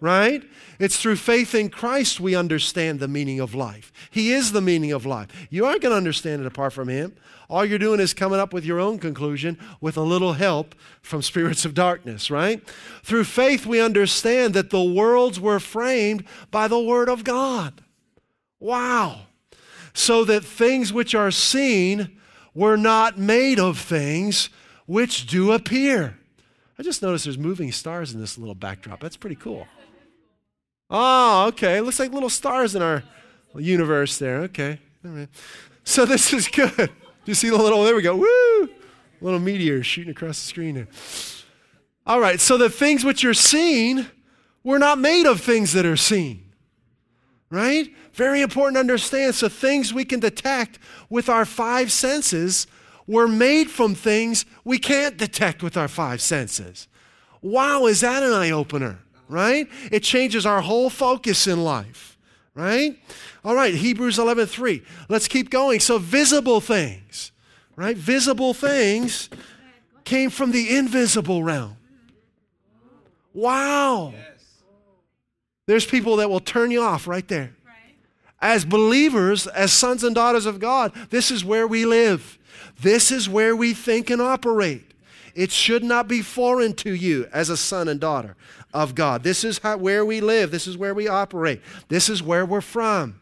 right? 0.00 0.42
It's 0.78 0.96
through 0.96 1.16
faith 1.16 1.54
in 1.54 1.70
Christ 1.70 2.20
we 2.20 2.34
understand 2.34 3.00
the 3.00 3.08
meaning 3.08 3.40
of 3.40 3.54
life. 3.54 3.92
He 4.10 4.32
is 4.32 4.52
the 4.52 4.60
meaning 4.60 4.92
of 4.92 5.06
life. 5.06 5.28
You 5.50 5.66
aren't 5.66 5.82
going 5.82 5.92
to 5.92 5.96
understand 5.96 6.42
it 6.42 6.46
apart 6.46 6.72
from 6.72 6.88
Him. 6.88 7.14
All 7.48 7.64
you're 7.64 7.78
doing 7.78 8.00
is 8.00 8.12
coming 8.12 8.40
up 8.40 8.52
with 8.52 8.64
your 8.64 8.80
own 8.80 8.98
conclusion 8.98 9.58
with 9.80 9.96
a 9.96 10.02
little 10.02 10.32
help 10.34 10.74
from 11.00 11.22
spirits 11.22 11.64
of 11.64 11.74
darkness, 11.74 12.30
right? 12.30 12.66
Through 13.02 13.24
faith, 13.24 13.66
we 13.66 13.80
understand 13.80 14.54
that 14.54 14.70
the 14.70 14.82
worlds 14.82 15.38
were 15.38 15.60
framed 15.60 16.24
by 16.50 16.68
the 16.68 16.80
Word 16.80 17.08
of 17.08 17.24
God. 17.24 17.82
Wow. 18.58 19.20
So 19.94 20.24
that 20.24 20.44
things 20.44 20.92
which 20.92 21.14
are 21.14 21.30
seen 21.30 22.18
were 22.54 22.76
not 22.76 23.18
made 23.18 23.60
of 23.60 23.78
things 23.78 24.50
which 24.86 25.26
do 25.26 25.52
appear. 25.52 26.18
I 26.78 26.82
just 26.82 27.02
noticed 27.02 27.24
there's 27.24 27.38
moving 27.38 27.72
stars 27.72 28.12
in 28.12 28.20
this 28.20 28.36
little 28.36 28.54
backdrop. 28.54 29.00
That's 29.00 29.16
pretty 29.16 29.36
cool. 29.36 29.66
Oh, 30.88 31.46
okay. 31.48 31.78
It 31.78 31.82
looks 31.82 31.98
like 31.98 32.12
little 32.12 32.30
stars 32.30 32.74
in 32.74 32.82
our 32.82 33.02
universe 33.56 34.18
there. 34.18 34.42
Okay. 34.42 34.80
All 35.04 35.10
right. 35.12 35.28
So 35.84 36.04
this 36.06 36.32
is 36.32 36.48
good. 36.48 36.90
You 37.24 37.34
see 37.34 37.50
the 37.50 37.56
little, 37.56 37.82
there 37.84 37.96
we 37.96 38.02
go. 38.02 38.16
Woo! 38.16 38.68
Little 39.20 39.40
meteor 39.40 39.82
shooting 39.82 40.10
across 40.10 40.40
the 40.40 40.46
screen 40.46 40.74
there. 40.74 40.88
All 42.06 42.20
right. 42.20 42.40
So 42.40 42.56
the 42.56 42.70
things 42.70 43.04
which 43.04 43.24
are 43.24 43.34
seen 43.34 44.06
were 44.62 44.78
not 44.78 44.98
made 44.98 45.26
of 45.26 45.40
things 45.40 45.72
that 45.72 45.86
are 45.86 45.96
seen. 45.96 46.42
Right? 47.50 47.92
Very 48.12 48.42
important 48.42 48.76
to 48.76 48.80
understand. 48.80 49.34
So 49.34 49.48
things 49.48 49.94
we 49.94 50.04
can 50.04 50.20
detect 50.20 50.78
with 51.08 51.28
our 51.28 51.44
five 51.44 51.92
senses 51.92 52.66
we're 53.06 53.28
made 53.28 53.70
from 53.70 53.94
things 53.94 54.44
we 54.64 54.78
can't 54.78 55.16
detect 55.16 55.62
with 55.62 55.76
our 55.76 55.88
five 55.88 56.20
senses. 56.20 56.88
Wow, 57.40 57.86
is 57.86 58.00
that 58.00 58.22
an 58.22 58.32
eye 58.32 58.50
opener, 58.50 58.98
right? 59.28 59.68
It 59.90 60.02
changes 60.02 60.46
our 60.46 60.60
whole 60.60 60.90
focus 60.90 61.46
in 61.46 61.62
life, 61.64 62.16
right? 62.54 62.98
All 63.44 63.54
right, 63.54 63.74
Hebrews 63.74 64.18
11:3. 64.18 64.82
Let's 65.08 65.28
keep 65.28 65.50
going. 65.50 65.80
So 65.80 65.98
visible 65.98 66.60
things, 66.60 67.32
right? 67.76 67.96
Visible 67.96 68.54
things 68.54 69.28
came 70.04 70.30
from 70.30 70.52
the 70.52 70.76
invisible 70.76 71.42
realm. 71.42 71.76
Wow. 73.34 74.14
There's 75.66 75.84
people 75.84 76.16
that 76.16 76.30
will 76.30 76.40
turn 76.40 76.70
you 76.70 76.82
off 76.82 77.06
right 77.06 77.26
there. 77.26 77.54
As 78.40 78.64
believers, 78.64 79.46
as 79.46 79.72
sons 79.72 80.04
and 80.04 80.14
daughters 80.14 80.46
of 80.46 80.60
God, 80.60 80.92
this 81.10 81.30
is 81.30 81.44
where 81.44 81.66
we 81.66 81.84
live. 81.84 82.38
This 82.80 83.10
is 83.10 83.28
where 83.28 83.56
we 83.56 83.74
think 83.74 84.10
and 84.10 84.22
operate. 84.22 84.92
It 85.36 85.52
should 85.52 85.84
not 85.84 86.08
be 86.08 86.22
foreign 86.22 86.72
to 86.74 86.94
you 86.94 87.28
as 87.30 87.50
a 87.50 87.56
son 87.58 87.88
and 87.88 88.00
daughter 88.00 88.36
of 88.72 88.94
God. 88.94 89.22
This 89.22 89.44
is 89.44 89.58
how, 89.58 89.76
where 89.76 90.04
we 90.04 90.22
live. 90.22 90.50
This 90.50 90.66
is 90.66 90.78
where 90.78 90.94
we 90.94 91.08
operate. 91.08 91.60
This 91.88 92.08
is 92.08 92.22
where 92.22 92.46
we're 92.46 92.62
from. 92.62 93.20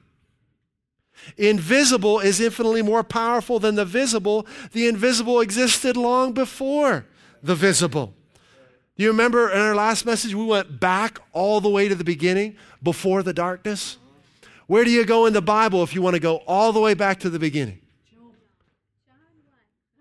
Invisible 1.37 2.21
is 2.21 2.41
infinitely 2.41 2.83
more 2.83 3.03
powerful 3.03 3.59
than 3.59 3.75
the 3.75 3.85
visible. 3.85 4.47
The 4.73 4.87
invisible 4.87 5.41
existed 5.41 5.97
long 5.97 6.33
before 6.33 7.05
the 7.43 7.57
visible. 7.57 8.15
Do 8.97 9.03
you 9.03 9.11
remember 9.11 9.51
in 9.51 9.59
our 9.59 9.75
last 9.75 10.07
message, 10.07 10.35
we 10.35 10.45
went 10.45 10.79
back 10.79 11.19
all 11.33 11.61
the 11.61 11.69
way 11.69 11.89
to 11.89 11.97
the 11.97 12.05
beginning 12.05 12.57
before 12.81 13.25
the 13.25 13.33
darkness? 13.33 13.99
Where 14.69 14.85
do 14.85 14.91
you 14.91 15.05
go 15.05 15.27
in 15.27 15.33
the 15.33 15.43
Bible 15.43 15.83
if 15.83 15.97
you 15.97 16.03
want 16.03 16.15
to 16.15 16.21
go 16.21 16.37
all 16.47 16.73
the 16.73 16.81
way 16.81 16.95
back 16.95 17.19
to 17.21 17.31
the 17.31 17.41
beginning? 17.41 17.81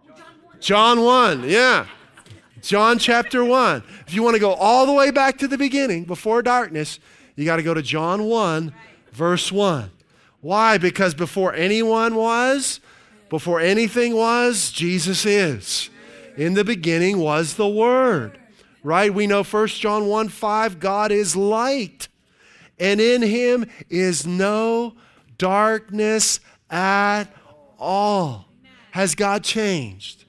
John 0.06 0.18
1, 0.44 0.60
John 0.62 1.02
1, 1.02 1.50
yeah. 1.50 1.88
John 2.64 2.98
chapter 2.98 3.44
1. 3.44 3.84
If 4.08 4.14
you 4.14 4.24
want 4.24 4.36
to 4.36 4.40
go 4.40 4.54
all 4.54 4.86
the 4.86 4.94
way 4.94 5.12
back 5.12 5.38
to 5.40 5.50
the 5.50 5.58
beginning, 5.58 6.06
before 6.06 6.42
darkness, 6.42 6.98
you 7.36 7.44
got 7.44 7.58
to 7.58 7.64
go 7.64 7.74
to 7.74 7.82
John 7.82 8.24
1, 8.24 8.74
verse 9.12 9.52
1. 9.52 9.92
Why? 10.40 10.78
Because 10.78 11.14
before 11.14 11.54
anyone 11.54 12.16
was, 12.16 12.80
before 13.30 13.60
anything 13.60 14.16
was, 14.16 14.72
Jesus 14.72 15.26
is. 15.26 15.90
In 16.38 16.54
the 16.54 16.64
beginning 16.64 17.18
was 17.18 17.56
the 17.56 17.68
Word. 17.68 18.40
Right? 18.82 19.14
We 19.14 19.28
know 19.28 19.44
1 19.44 19.68
John 19.68 20.08
1 20.08 20.30
5, 20.30 20.80
God 20.80 21.12
is 21.12 21.36
light, 21.36 22.08
and 22.80 23.02
in 23.02 23.22
him 23.22 23.66
is 23.90 24.26
no 24.26 24.96
darkness 25.38 26.40
at 26.70 27.26
all. 27.78 28.48
Has 28.92 29.16
God 29.16 29.44
changed? 29.44 30.23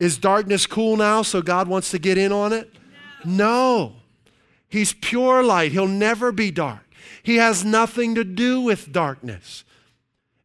Is 0.00 0.16
darkness 0.18 0.66
cool 0.66 0.96
now, 0.96 1.22
so 1.22 1.42
God 1.42 1.68
wants 1.68 1.90
to 1.90 1.98
get 1.98 2.18
in 2.18 2.32
on 2.32 2.52
it? 2.52 2.72
No. 3.24 3.94
He's 4.68 4.92
pure 4.92 5.42
light. 5.42 5.72
He'll 5.72 5.88
never 5.88 6.30
be 6.30 6.50
dark. 6.50 6.84
He 7.22 7.36
has 7.36 7.64
nothing 7.64 8.14
to 8.14 8.24
do 8.24 8.60
with 8.60 8.92
darkness. 8.92 9.64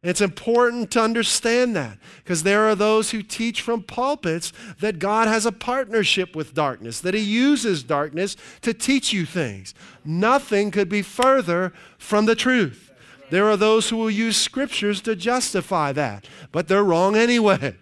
It's 0.02 0.20
important 0.20 0.90
to 0.90 1.00
understand 1.00 1.74
that 1.76 1.98
because 2.22 2.42
there 2.42 2.68
are 2.68 2.74
those 2.74 3.10
who 3.10 3.22
teach 3.22 3.62
from 3.62 3.82
pulpits 3.82 4.52
that 4.80 4.98
God 4.98 5.28
has 5.28 5.46
a 5.46 5.52
partnership 5.52 6.36
with 6.36 6.52
darkness, 6.52 7.00
that 7.00 7.14
He 7.14 7.22
uses 7.22 7.82
darkness 7.82 8.36
to 8.60 8.74
teach 8.74 9.14
you 9.14 9.24
things. 9.24 9.72
Nothing 10.04 10.70
could 10.70 10.90
be 10.90 11.00
further 11.00 11.72
from 11.96 12.26
the 12.26 12.34
truth. 12.34 12.92
There 13.30 13.48
are 13.48 13.56
those 13.56 13.88
who 13.88 13.96
will 13.96 14.10
use 14.10 14.36
scriptures 14.36 15.00
to 15.02 15.16
justify 15.16 15.92
that, 15.92 16.26
but 16.52 16.68
they're 16.68 16.84
wrong 16.84 17.16
anyway. 17.16 17.74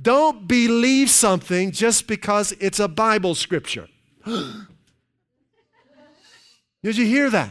Don't 0.00 0.48
believe 0.48 1.10
something 1.10 1.72
just 1.72 2.06
because 2.06 2.52
it's 2.52 2.80
a 2.80 2.88
Bible 2.88 3.34
scripture. 3.34 3.88
Did 6.82 6.96
you 6.96 7.04
hear 7.04 7.28
that? 7.30 7.50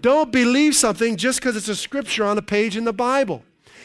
Don't 0.00 0.30
believe 0.30 0.76
something 0.76 1.16
just 1.16 1.40
because 1.40 1.56
it's 1.56 1.68
a 1.68 1.74
scripture 1.74 2.24
on 2.24 2.38
a 2.38 2.42
page 2.42 2.76
in 2.76 2.84
the 2.84 2.92
Bible. 2.92 3.42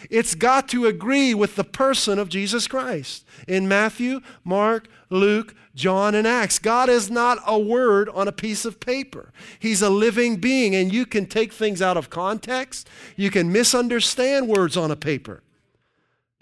It's 0.10 0.36
got 0.36 0.68
to 0.70 0.86
agree 0.86 1.34
with 1.34 1.56
the 1.56 1.64
person 1.64 2.20
of 2.20 2.30
Jesus 2.30 2.68
Christ. 2.68 3.26
In 3.48 3.68
Matthew, 3.68 4.20
Mark, 4.44 4.88
Luke, 5.10 5.56
John, 5.76 6.14
and 6.14 6.28
Acts. 6.28 6.60
God 6.60 6.90
is 6.90 7.10
not 7.10 7.40
a 7.48 7.58
word 7.58 8.10
on 8.10 8.28
a 8.28 8.34
piece 8.34 8.66
of 8.66 8.80
paper. 8.80 9.32
He's 9.60 9.82
a 9.82 9.90
living 9.90 10.36
being, 10.38 10.76
and 10.76 10.94
you 10.94 11.06
can 11.06 11.26
take 11.26 11.54
things 11.54 11.82
out 11.82 11.98
of 11.98 12.10
context. 12.10 12.88
You 13.16 13.32
can 13.32 13.52
misunderstand 13.52 14.48
words 14.50 14.76
on 14.78 14.92
a 14.92 14.96
paper. 14.96 15.42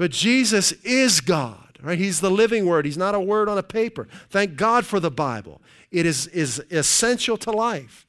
But 0.01 0.09
Jesus 0.09 0.71
is 0.83 1.21
God, 1.21 1.77
right? 1.79 1.99
He's 1.99 2.21
the 2.21 2.31
living 2.31 2.65
word. 2.65 2.85
He's 2.85 2.97
not 2.97 3.13
a 3.13 3.19
word 3.19 3.47
on 3.47 3.59
a 3.59 3.61
paper. 3.61 4.07
Thank 4.31 4.55
God 4.55 4.83
for 4.83 4.99
the 4.99 5.11
Bible. 5.11 5.61
It 5.91 6.07
is, 6.07 6.25
is 6.25 6.59
essential 6.71 7.37
to 7.37 7.51
life. 7.51 8.07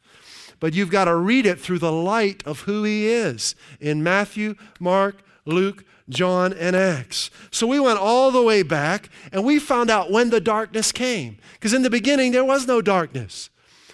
But 0.59 0.73
you've 0.73 0.89
got 0.89 1.05
to 1.05 1.15
read 1.15 1.45
it 1.45 1.61
through 1.61 1.81
the 1.81 1.93
light 1.93 2.43
of 2.47 2.61
who 2.61 2.83
He 2.83 3.09
is 3.09 3.55
in 3.79 4.03
Matthew, 4.03 4.55
Mark, 4.81 5.23
Luke, 5.45 5.85
John, 6.09 6.55
and 6.55 6.75
Acts. 6.75 7.31
So 7.51 7.67
we 7.67 7.79
went 7.79 7.99
all 7.99 8.31
the 8.31 8.41
way 8.41 8.63
back 8.63 9.11
and 9.31 9.45
we 9.45 9.59
found 9.59 9.91
out 9.91 10.11
when 10.11 10.31
the 10.31 10.41
darkness 10.41 10.93
came. 10.93 11.37
Because 11.53 11.75
in 11.75 11.83
the 11.83 11.91
beginning, 11.91 12.33
there 12.33 12.43
was 12.43 12.67
no 12.67 12.81
darkness. 12.81 13.51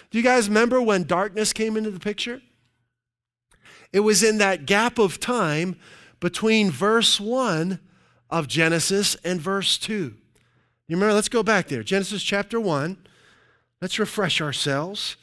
Do 0.09 0.17
you 0.17 0.23
guys 0.23 0.47
remember 0.47 0.81
when 0.81 1.03
darkness 1.03 1.51
came 1.51 1.75
into 1.75 1.91
the 1.91 1.99
picture? 1.99 2.41
It 3.91 3.99
was 3.99 4.23
in 4.23 4.37
that 4.37 4.65
gap 4.65 4.99
of 4.99 5.19
time 5.19 5.75
between 6.21 6.71
verse 6.71 7.19
1 7.19 7.81
of 8.29 8.47
Genesis 8.47 9.15
and 9.23 9.39
verse 9.41 9.77
2. 9.77 10.13
You 10.87 10.95
remember? 10.95 11.13
Let's 11.13 11.29
go 11.29 11.43
back 11.43 11.67
there. 11.67 11.83
Genesis 11.83 12.23
chapter 12.23 12.59
1. 12.59 12.97
Let's 13.81 13.99
refresh 13.99 14.41
ourselves. 14.41 15.15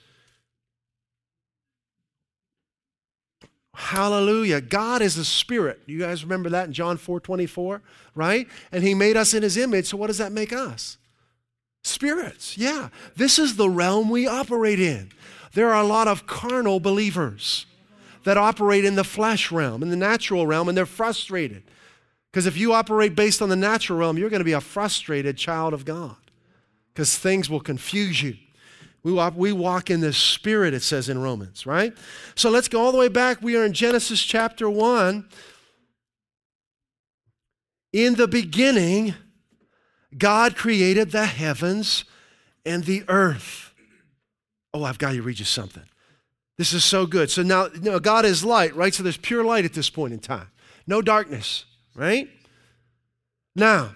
Hallelujah. 3.74 4.62
God 4.62 5.02
is 5.02 5.18
a 5.18 5.24
spirit. 5.24 5.80
You 5.84 5.98
guys 5.98 6.24
remember 6.24 6.48
that 6.50 6.68
in 6.68 6.72
John 6.72 6.96
4 6.96 7.20
24, 7.20 7.82
right? 8.14 8.48
And 8.72 8.82
he 8.82 8.94
made 8.94 9.16
us 9.18 9.34
in 9.34 9.42
his 9.42 9.58
image. 9.58 9.86
So 9.86 9.98
what 9.98 10.06
does 10.06 10.18
that 10.18 10.32
make 10.32 10.52
us? 10.52 10.96
Spirits. 11.84 12.56
Yeah. 12.56 12.88
This 13.16 13.38
is 13.38 13.56
the 13.56 13.68
realm 13.68 14.08
we 14.08 14.26
operate 14.26 14.80
in. 14.80 15.12
There 15.52 15.72
are 15.74 15.82
a 15.82 15.86
lot 15.86 16.08
of 16.08 16.26
carnal 16.26 16.80
believers 16.80 17.66
that 18.24 18.38
operate 18.38 18.84
in 18.84 18.94
the 18.94 19.04
flesh 19.04 19.52
realm, 19.52 19.82
in 19.82 19.90
the 19.90 19.96
natural 19.96 20.46
realm, 20.46 20.68
and 20.68 20.76
they're 20.76 20.86
frustrated. 20.86 21.62
Because 22.36 22.46
if 22.46 22.58
you 22.58 22.74
operate 22.74 23.16
based 23.16 23.40
on 23.40 23.48
the 23.48 23.56
natural 23.56 23.98
realm, 23.98 24.18
you're 24.18 24.28
going 24.28 24.40
to 24.40 24.44
be 24.44 24.52
a 24.52 24.60
frustrated 24.60 25.38
child 25.38 25.72
of 25.72 25.86
God 25.86 26.16
because 26.92 27.16
things 27.16 27.48
will 27.48 27.62
confuse 27.62 28.22
you. 28.22 28.36
We 29.02 29.10
walk, 29.10 29.32
we 29.34 29.52
walk 29.52 29.88
in 29.88 30.02
the 30.02 30.12
Spirit, 30.12 30.74
it 30.74 30.82
says 30.82 31.08
in 31.08 31.18
Romans, 31.18 31.64
right? 31.64 31.94
So 32.34 32.50
let's 32.50 32.68
go 32.68 32.82
all 32.82 32.92
the 32.92 32.98
way 32.98 33.08
back. 33.08 33.40
We 33.40 33.56
are 33.56 33.64
in 33.64 33.72
Genesis 33.72 34.22
chapter 34.22 34.68
1. 34.68 35.26
In 37.94 38.16
the 38.16 38.28
beginning, 38.28 39.14
God 40.18 40.56
created 40.56 41.12
the 41.12 41.24
heavens 41.24 42.04
and 42.66 42.84
the 42.84 43.02
earth. 43.08 43.72
Oh, 44.74 44.84
I've 44.84 44.98
got 44.98 45.12
to 45.12 45.22
read 45.22 45.38
you 45.38 45.46
something. 45.46 45.84
This 46.58 46.74
is 46.74 46.84
so 46.84 47.06
good. 47.06 47.30
So 47.30 47.42
now, 47.42 47.68
you 47.72 47.80
know, 47.80 47.98
God 47.98 48.26
is 48.26 48.44
light, 48.44 48.76
right? 48.76 48.92
So 48.92 49.02
there's 49.02 49.16
pure 49.16 49.42
light 49.42 49.64
at 49.64 49.72
this 49.72 49.88
point 49.88 50.12
in 50.12 50.18
time. 50.18 50.48
No 50.86 51.00
darkness, 51.00 51.64
right? 51.96 52.28
Now, 53.54 53.94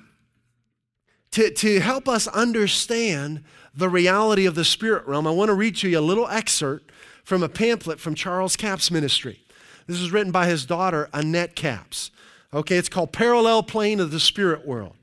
to, 1.33 1.51
to 1.51 1.81
help 1.81 2.09
us 2.09 2.27
understand 2.27 3.45
the 3.75 3.89
reality 3.89 4.47
of 4.47 4.55
the 4.55 4.65
spirit 4.65 5.07
realm, 5.07 5.27
I 5.27 5.31
want 5.31 5.51
to 5.51 5.55
read 5.55 5.77
to 5.77 5.89
you 5.89 5.99
a 5.99 6.01
little 6.01 6.29
excerpt 6.29 6.91
from 7.23 7.43
a 7.43 7.49
pamphlet 7.49 8.01
from 8.01 8.15
Charles 8.15 8.57
Capps 8.57 8.91
Ministry. 8.91 9.45
This 9.87 10.01
was 10.01 10.11
written 10.11 10.33
by 10.33 10.47
his 10.47 10.67
daughter, 10.67 11.09
Annette 11.13 11.55
Capps. 11.55 12.11
Okay, 12.53 12.77
it's 12.77 12.89
called 12.89 13.13
Parallel 13.13 13.63
Plane 13.63 14.01
of 14.01 14.11
the 14.11 14.19
Spirit 14.19 14.67
World. 14.67 14.97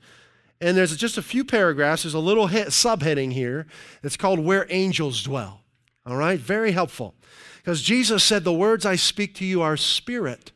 And 0.60 0.76
there's 0.76 0.96
just 0.96 1.16
a 1.16 1.22
few 1.22 1.44
paragraphs. 1.44 2.02
There's 2.02 2.14
a 2.14 2.18
little 2.18 2.48
he- 2.48 2.58
subheading 2.62 3.32
here. 3.32 3.66
It's 4.02 4.16
called 4.16 4.40
Where 4.40 4.66
Angels 4.68 5.22
Dwell. 5.22 5.60
All 6.04 6.16
right, 6.16 6.38
very 6.38 6.72
helpful. 6.72 7.14
Because 7.58 7.82
Jesus 7.82 8.24
said, 8.24 8.44
The 8.44 8.52
words 8.52 8.84
I 8.84 8.96
speak 8.96 9.34
to 9.36 9.44
you 9.44 9.62
are 9.62 9.76
spirit 9.76 10.52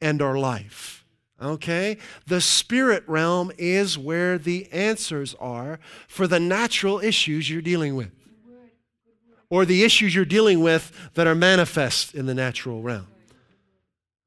and 0.00 0.20
are 0.20 0.36
life. 0.36 0.93
Okay? 1.44 1.98
The 2.26 2.40
spirit 2.40 3.04
realm 3.06 3.52
is 3.58 3.98
where 3.98 4.38
the 4.38 4.66
answers 4.72 5.34
are 5.38 5.78
for 6.08 6.26
the 6.26 6.40
natural 6.40 7.00
issues 7.00 7.50
you're 7.50 7.60
dealing 7.60 7.96
with, 7.96 8.10
or 9.50 9.64
the 9.64 9.84
issues 9.84 10.14
you're 10.14 10.24
dealing 10.24 10.62
with 10.62 10.90
that 11.14 11.26
are 11.26 11.34
manifest 11.34 12.14
in 12.14 12.26
the 12.26 12.34
natural 12.34 12.80
realm. 12.80 13.06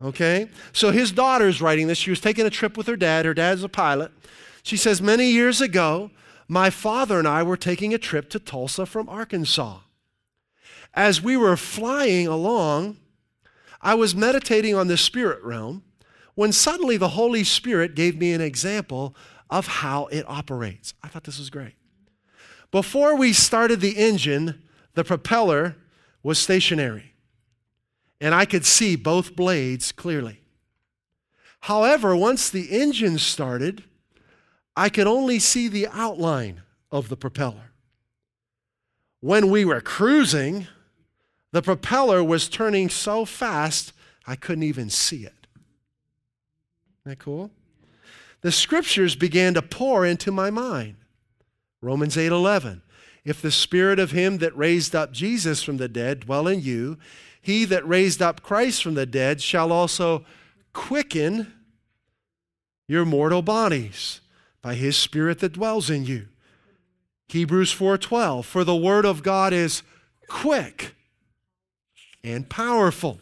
Okay? 0.02 0.48
So 0.72 0.92
his 0.92 1.12
daughter's 1.12 1.60
writing 1.60 1.88
this. 1.88 1.98
She 1.98 2.12
was 2.12 2.22
taking 2.22 2.46
a 2.46 2.52
trip 2.52 2.78
with 2.78 2.86
her 2.86 2.96
dad. 2.96 3.26
Her 3.26 3.34
dad's 3.34 3.64
a 3.64 3.70
pilot. 3.70 4.12
She 4.62 4.78
says, 4.78 5.02
Many 5.02 5.32
years 5.32 5.60
ago, 5.60 6.12
my 6.48 6.70
father 6.70 7.18
and 7.18 7.28
I 7.28 7.42
were 7.42 7.58
taking 7.58 7.94
a 7.94 7.98
trip 7.98 8.30
to 8.30 8.40
Tulsa 8.40 8.86
from 8.86 9.10
Arkansas. 9.10 9.80
As 10.94 11.22
we 11.22 11.36
were 11.36 11.58
flying 11.58 12.28
along, 12.28 12.98
I 13.82 13.96
was 13.96 14.16
meditating 14.16 14.76
on 14.76 14.88
the 14.88 14.98
spirit 14.98 15.44
realm 15.44 15.84
when 16.38 16.52
suddenly 16.52 16.98
the 16.98 17.10
Holy 17.10 17.44
Spirit 17.44 17.96
gave 17.96 18.16
me 18.20 18.32
an 18.32 18.42
example 18.42 19.16
of 19.50 19.66
how 19.66 20.06
it 20.12 20.24
operates. 20.28 20.94
I 21.02 21.08
thought 21.08 21.24
this 21.24 21.40
was 21.40 21.50
great. 21.50 21.74
Before 22.70 23.16
we 23.16 23.34
started 23.34 23.82
the 23.82 23.98
engine, 23.98 24.62
the 24.94 25.04
propeller 25.04 25.78
was 26.22 26.38
stationary, 26.38 27.14
and 28.22 28.36
I 28.36 28.46
could 28.46 28.68
see 28.68 28.96
both 28.96 29.36
blades 29.36 29.92
clearly. 29.92 30.42
However, 31.62 32.16
once 32.16 32.52
the 32.52 32.66
engine 32.70 33.18
started, 33.18 33.84
I 34.76 34.90
could 34.90 35.08
only 35.08 35.40
see 35.40 35.68
the 35.68 35.88
outline 35.88 36.62
of 36.92 37.10
the 37.10 37.18
propeller. 37.18 37.72
When 39.22 39.50
we 39.50 39.66
were 39.66 39.82
cruising, 39.82 40.68
the 41.52 41.64
propeller 41.64 42.24
was 42.24 42.48
turning 42.48 42.90
so 42.90 43.26
fast 43.26 43.92
I 44.28 44.36
couldn't 44.36 44.62
even 44.66 44.92
see 44.92 45.26
it. 45.26 45.34
That 47.08 47.20
cool? 47.20 47.52
The 48.42 48.52
scriptures 48.52 49.16
began 49.16 49.54
to 49.54 49.62
pour 49.62 50.06
into 50.06 50.30
my 50.30 50.50
mind. 50.50 50.98
Romans 51.82 52.18
8:11. 52.18 52.82
If 53.24 53.42
the 53.42 53.52
spirit 53.52 53.98
of 53.98 54.12
him 54.12 54.40
that 54.40 54.58
raised 54.58 54.94
up 54.94 55.14
Jesus 55.14 55.64
from 55.64 55.78
the 55.78 55.88
dead 55.88 56.22
dwell 56.22 56.48
in 56.48 56.62
you, 56.62 56.98
he 57.42 57.64
that 57.64 57.88
raised 57.88 58.22
up 58.22 58.44
Christ 58.44 58.84
from 58.84 58.96
the 58.96 59.06
dead 59.06 59.42
shall 59.42 59.72
also 59.72 60.26
quicken 60.74 61.54
your 62.90 63.06
mortal 63.06 63.42
bodies 63.42 64.20
by 64.62 64.76
his 64.76 64.98
spirit 64.98 65.40
that 65.40 65.54
dwells 65.54 65.90
in 65.90 66.06
you. 66.06 66.28
Hebrews 67.30 67.72
4:12 67.72 68.46
For 68.46 68.66
the 68.66 68.76
word 68.76 69.06
of 69.06 69.24
God 69.24 69.54
is 69.54 69.82
quick 70.28 70.94
and 72.22 72.50
powerful 72.50 73.22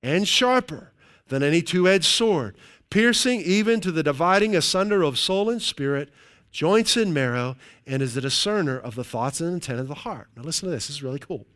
and 0.00 0.28
sharper 0.28 0.92
than 1.28 1.42
any 1.42 1.62
two-edged 1.62 2.04
sword 2.04 2.56
piercing 2.90 3.40
even 3.40 3.80
to 3.80 3.90
the 3.90 4.02
dividing 4.02 4.54
asunder 4.54 5.02
of 5.02 5.18
soul 5.18 5.50
and 5.50 5.60
spirit, 5.60 6.10
joints 6.50 6.96
and 6.96 7.12
marrow, 7.12 7.56
and 7.86 8.02
is 8.02 8.14
the 8.14 8.20
discerner 8.20 8.78
of 8.78 8.94
the 8.94 9.04
thoughts 9.04 9.40
and 9.40 9.52
intent 9.52 9.80
of 9.80 9.88
the 9.88 9.94
heart. 9.94 10.28
Now, 10.36 10.42
listen 10.42 10.66
to 10.66 10.70
this, 10.70 10.86
this 10.86 10.96
is 10.96 11.02
really 11.02 11.18
cool. 11.18 11.46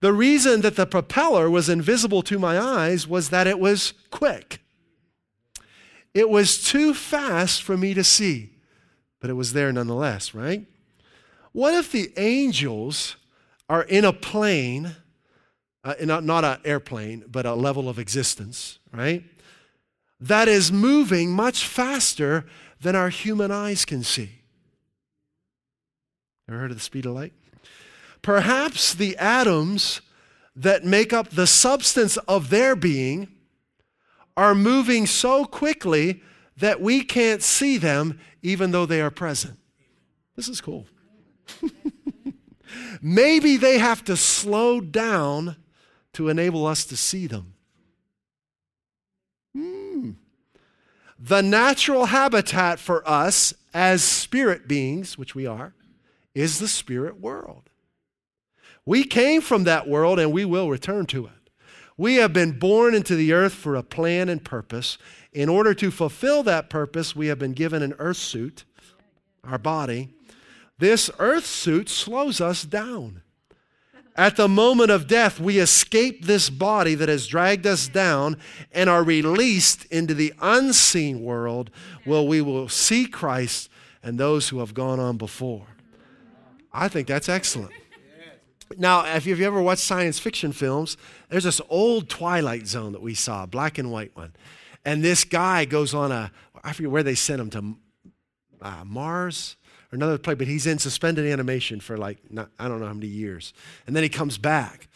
The 0.00 0.12
reason 0.12 0.60
that 0.60 0.76
the 0.76 0.86
propeller 0.86 1.48
was 1.48 1.68
invisible 1.68 2.22
to 2.22 2.38
my 2.38 2.58
eyes 2.58 3.08
was 3.08 3.30
that 3.30 3.46
it 3.46 3.58
was 3.58 3.94
quick. 4.10 4.60
It 6.12 6.28
was 6.28 6.62
too 6.62 6.94
fast 6.94 7.62
for 7.62 7.76
me 7.76 7.94
to 7.94 8.04
see, 8.04 8.50
but 9.20 9.30
it 9.30 9.34
was 9.34 9.52
there 9.52 9.72
nonetheless, 9.72 10.34
right? 10.34 10.66
What 11.52 11.74
if 11.74 11.90
the 11.90 12.12
angels 12.16 13.16
are 13.68 13.82
in 13.84 14.04
a 14.04 14.12
plane, 14.12 14.94
uh, 15.82 15.94
not, 16.02 16.24
not 16.24 16.44
an 16.44 16.58
airplane, 16.64 17.24
but 17.28 17.46
a 17.46 17.54
level 17.54 17.88
of 17.88 17.98
existence, 17.98 18.78
right? 18.92 19.24
That 20.28 20.48
is 20.48 20.72
moving 20.72 21.30
much 21.30 21.66
faster 21.66 22.46
than 22.80 22.96
our 22.96 23.10
human 23.10 23.50
eyes 23.50 23.84
can 23.84 24.02
see. 24.02 24.30
Ever 26.48 26.58
heard 26.58 26.70
of 26.70 26.78
the 26.78 26.82
speed 26.82 27.04
of 27.04 27.12
light? 27.12 27.34
Perhaps 28.22 28.94
the 28.94 29.16
atoms 29.18 30.00
that 30.56 30.82
make 30.82 31.12
up 31.12 31.30
the 31.30 31.46
substance 31.46 32.16
of 32.28 32.48
their 32.48 32.74
being 32.74 33.28
are 34.34 34.54
moving 34.54 35.06
so 35.06 35.44
quickly 35.44 36.22
that 36.56 36.80
we 36.80 37.02
can't 37.02 37.42
see 37.42 37.76
them 37.76 38.18
even 38.42 38.70
though 38.70 38.86
they 38.86 39.02
are 39.02 39.10
present. 39.10 39.58
This 40.36 40.48
is 40.48 40.60
cool. 40.60 40.86
Maybe 43.02 43.58
they 43.58 43.76
have 43.76 44.02
to 44.04 44.16
slow 44.16 44.80
down 44.80 45.56
to 46.14 46.30
enable 46.30 46.66
us 46.66 46.86
to 46.86 46.96
see 46.96 47.26
them. 47.26 47.53
The 51.26 51.40
natural 51.40 52.04
habitat 52.04 52.78
for 52.78 53.02
us 53.08 53.54
as 53.72 54.04
spirit 54.04 54.68
beings, 54.68 55.16
which 55.16 55.34
we 55.34 55.46
are, 55.46 55.72
is 56.34 56.58
the 56.58 56.68
spirit 56.68 57.18
world. 57.18 57.70
We 58.84 59.04
came 59.04 59.40
from 59.40 59.64
that 59.64 59.88
world 59.88 60.18
and 60.18 60.34
we 60.34 60.44
will 60.44 60.68
return 60.68 61.06
to 61.06 61.24
it. 61.24 61.50
We 61.96 62.16
have 62.16 62.34
been 62.34 62.58
born 62.58 62.94
into 62.94 63.16
the 63.16 63.32
earth 63.32 63.54
for 63.54 63.74
a 63.74 63.82
plan 63.82 64.28
and 64.28 64.44
purpose. 64.44 64.98
In 65.32 65.48
order 65.48 65.72
to 65.72 65.90
fulfill 65.90 66.42
that 66.42 66.68
purpose, 66.68 67.16
we 67.16 67.28
have 67.28 67.38
been 67.38 67.54
given 67.54 67.82
an 67.82 67.94
earth 67.98 68.18
suit, 68.18 68.66
our 69.44 69.56
body, 69.56 70.10
This 70.78 71.10
earth 71.18 71.46
suit 71.46 71.88
slows 71.88 72.38
us 72.38 72.64
down. 72.64 73.22
At 74.16 74.36
the 74.36 74.46
moment 74.46 74.90
of 74.90 75.08
death, 75.08 75.40
we 75.40 75.58
escape 75.58 76.24
this 76.24 76.48
body 76.48 76.94
that 76.94 77.08
has 77.08 77.26
dragged 77.26 77.66
us 77.66 77.88
down 77.88 78.36
and 78.70 78.88
are 78.88 79.02
released 79.02 79.86
into 79.86 80.14
the 80.14 80.32
unseen 80.40 81.22
world 81.22 81.70
where 82.04 82.22
we 82.22 82.40
will 82.40 82.68
see 82.68 83.06
Christ 83.06 83.68
and 84.04 84.18
those 84.18 84.50
who 84.50 84.60
have 84.60 84.72
gone 84.72 85.00
on 85.00 85.16
before. 85.16 85.66
I 86.72 86.86
think 86.88 87.08
that's 87.08 87.28
excellent. 87.28 87.72
Now, 88.76 89.04
if 89.04 89.26
you've 89.26 89.40
ever 89.40 89.60
watched 89.60 89.82
science 89.82 90.18
fiction 90.18 90.52
films, 90.52 90.96
there's 91.28 91.44
this 91.44 91.60
old 91.68 92.08
Twilight 92.08 92.66
Zone 92.66 92.92
that 92.92 93.02
we 93.02 93.14
saw, 93.14 93.46
black 93.46 93.78
and 93.78 93.90
white 93.90 94.14
one. 94.16 94.32
And 94.84 95.02
this 95.02 95.24
guy 95.24 95.64
goes 95.64 95.92
on 95.92 96.12
a, 96.12 96.30
I 96.62 96.72
forget 96.72 96.90
where 96.90 97.02
they 97.02 97.14
sent 97.14 97.40
him 97.40 97.50
to 97.50 97.76
uh, 98.62 98.84
Mars 98.84 99.56
or 99.94 99.96
another 99.96 100.18
play, 100.18 100.34
but 100.34 100.48
he's 100.48 100.66
in 100.66 100.78
suspended 100.78 101.24
animation 101.30 101.78
for 101.78 101.96
like, 101.96 102.18
not, 102.30 102.50
I 102.58 102.66
don't 102.68 102.80
know 102.80 102.86
how 102.86 102.94
many 102.94 103.06
years. 103.06 103.54
And 103.86 103.94
then 103.94 104.02
he 104.02 104.08
comes 104.08 104.38
back. 104.38 104.88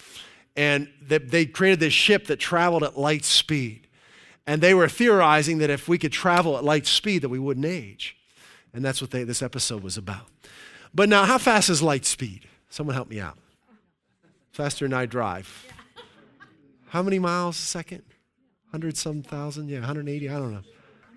And 0.56 0.88
they, 1.00 1.18
they 1.18 1.46
created 1.46 1.78
this 1.78 1.92
ship 1.92 2.26
that 2.26 2.38
traveled 2.38 2.82
at 2.82 2.98
light 2.98 3.24
speed. 3.24 3.86
And 4.44 4.60
they 4.60 4.74
were 4.74 4.88
theorizing 4.88 5.58
that 5.58 5.70
if 5.70 5.88
we 5.88 5.98
could 5.98 6.10
travel 6.10 6.56
at 6.56 6.64
light 6.64 6.86
speed, 6.86 7.22
that 7.22 7.28
we 7.28 7.38
wouldn't 7.38 7.66
age. 7.66 8.16
And 8.74 8.84
that's 8.84 9.00
what 9.00 9.12
they, 9.12 9.22
this 9.22 9.40
episode 9.40 9.82
was 9.82 9.96
about. 9.96 10.26
But 10.92 11.08
now, 11.08 11.24
how 11.24 11.38
fast 11.38 11.70
is 11.70 11.80
light 11.80 12.04
speed? 12.04 12.48
Someone 12.70 12.94
help 12.94 13.08
me 13.08 13.20
out. 13.20 13.38
Faster 14.50 14.84
than 14.84 14.94
I 14.94 15.06
drive. 15.06 15.66
How 16.88 17.02
many 17.02 17.18
miles 17.18 17.56
a 17.56 17.62
second? 17.62 18.02
100 18.70 18.96
some 18.96 19.22
thousand? 19.22 19.68
Yeah, 19.68 19.78
180? 19.78 20.28
I 20.28 20.32
don't 20.32 20.52
know. 20.52 20.62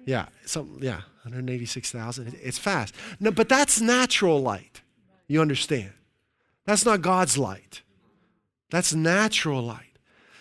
Yeah, 0.06 0.28
some, 0.46 0.78
yeah, 0.82 1.02
186,000. 1.24 2.36
It's 2.42 2.58
fast. 2.58 2.96
No, 3.20 3.32
but 3.32 3.50
that's 3.50 3.80
natural 3.80 4.42
light. 4.42 4.82
You 5.28 5.42
understand? 5.42 5.92
That's 6.66 6.86
not 6.86 7.02
God's 7.02 7.38
light. 7.38 7.82
That's 8.70 8.94
natural 8.94 9.62
light. 9.62 9.98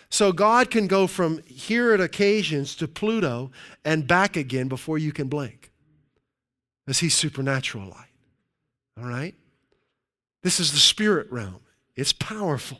So 0.09 0.31
God 0.31 0.71
can 0.71 0.87
go 0.87 1.07
from 1.07 1.41
here 1.43 1.93
at 1.93 2.01
occasions 2.01 2.75
to 2.77 2.87
Pluto 2.87 3.51
and 3.85 4.07
back 4.07 4.35
again 4.35 4.67
before 4.67 4.97
you 4.97 5.11
can 5.11 5.27
blink. 5.27 5.71
Because 6.85 6.99
he's 6.99 7.13
supernatural 7.13 7.85
light. 7.85 8.09
All 8.97 9.07
right? 9.07 9.35
This 10.43 10.59
is 10.59 10.71
the 10.71 10.79
spirit 10.79 11.31
realm. 11.31 11.61
It's 11.95 12.13
powerful. 12.13 12.79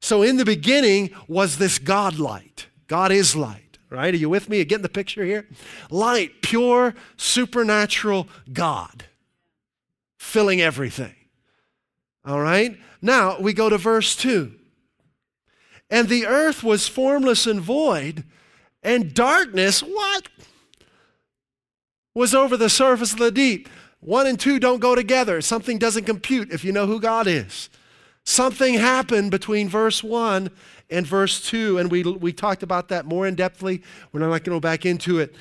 So 0.00 0.22
in 0.22 0.36
the 0.36 0.44
beginning 0.44 1.10
was 1.26 1.58
this 1.58 1.78
God 1.78 2.18
light. 2.18 2.66
God 2.86 3.10
is 3.10 3.34
light 3.34 3.65
right? 3.90 4.12
Are 4.12 4.16
you 4.16 4.28
with 4.28 4.48
me? 4.48 4.64
Getting 4.64 4.82
the 4.82 4.88
picture 4.88 5.24
here? 5.24 5.46
Light, 5.90 6.42
pure, 6.42 6.94
supernatural 7.16 8.28
God 8.52 9.06
filling 10.18 10.60
everything. 10.60 11.14
All 12.24 12.40
right? 12.40 12.78
Now 13.00 13.38
we 13.38 13.52
go 13.52 13.70
to 13.70 13.78
verse 13.78 14.16
2. 14.16 14.52
And 15.88 16.08
the 16.08 16.26
earth 16.26 16.64
was 16.64 16.88
formless 16.88 17.46
and 17.46 17.60
void, 17.60 18.24
and 18.82 19.14
darkness, 19.14 19.80
what? 19.80 20.28
Was 22.14 22.34
over 22.34 22.56
the 22.56 22.68
surface 22.68 23.12
of 23.12 23.18
the 23.18 23.30
deep. 23.30 23.68
One 24.00 24.26
and 24.26 24.38
two 24.38 24.58
don't 24.58 24.80
go 24.80 24.94
together. 24.94 25.40
Something 25.40 25.78
doesn't 25.78 26.04
compute 26.04 26.52
if 26.52 26.64
you 26.64 26.72
know 26.72 26.86
who 26.86 27.00
God 27.00 27.26
is. 27.26 27.68
Something 28.24 28.74
happened 28.74 29.30
between 29.30 29.68
verse 29.68 30.02
1 30.02 30.50
and 30.90 31.06
verse 31.06 31.40
2, 31.48 31.78
and 31.78 31.90
we, 31.90 32.02
we 32.02 32.32
talked 32.32 32.62
about 32.62 32.88
that 32.88 33.06
more 33.06 33.26
in 33.26 33.36
depthly. 33.36 33.82
We're 34.12 34.20
not 34.20 34.28
going 34.28 34.40
to 34.42 34.50
go 34.50 34.60
back 34.60 34.86
into 34.86 35.18
it 35.18 35.34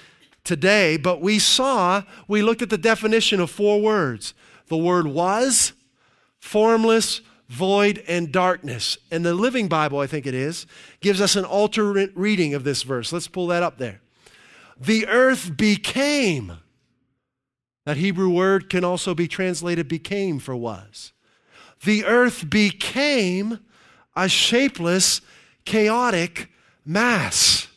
today, 0.43 0.97
but 0.97 1.21
we 1.21 1.39
saw, 1.39 2.03
we 2.27 2.41
looked 2.41 2.61
at 2.61 2.69
the 2.69 2.77
definition 2.77 3.39
of 3.39 3.49
four 3.51 3.81
words. 3.81 4.33
The 4.67 4.77
word 4.77 5.07
was, 5.07 5.73
formless, 6.39 7.21
void, 7.49 8.03
and 8.07 8.31
darkness. 8.31 8.97
And 9.11 9.25
the 9.25 9.33
Living 9.33 9.67
Bible, 9.67 9.99
I 9.99 10.07
think 10.07 10.25
it 10.25 10.33
is, 10.33 10.65
gives 10.99 11.21
us 11.21 11.35
an 11.35 11.45
alternate 11.45 12.11
reading 12.15 12.53
of 12.53 12.63
this 12.63 12.83
verse. 12.83 13.13
Let's 13.13 13.27
pull 13.27 13.47
that 13.47 13.63
up 13.63 13.77
there. 13.77 14.01
The 14.79 15.07
earth 15.07 15.55
became. 15.55 16.53
That 17.85 17.97
Hebrew 17.97 18.29
word 18.29 18.69
can 18.69 18.83
also 18.83 19.13
be 19.13 19.27
translated 19.27 19.87
became 19.87 20.39
for 20.39 20.55
was 20.55 21.13
the 21.83 22.05
earth 22.05 22.49
became 22.49 23.59
a 24.15 24.27
shapeless, 24.29 25.21
chaotic 25.65 26.49
mass. 26.85 27.67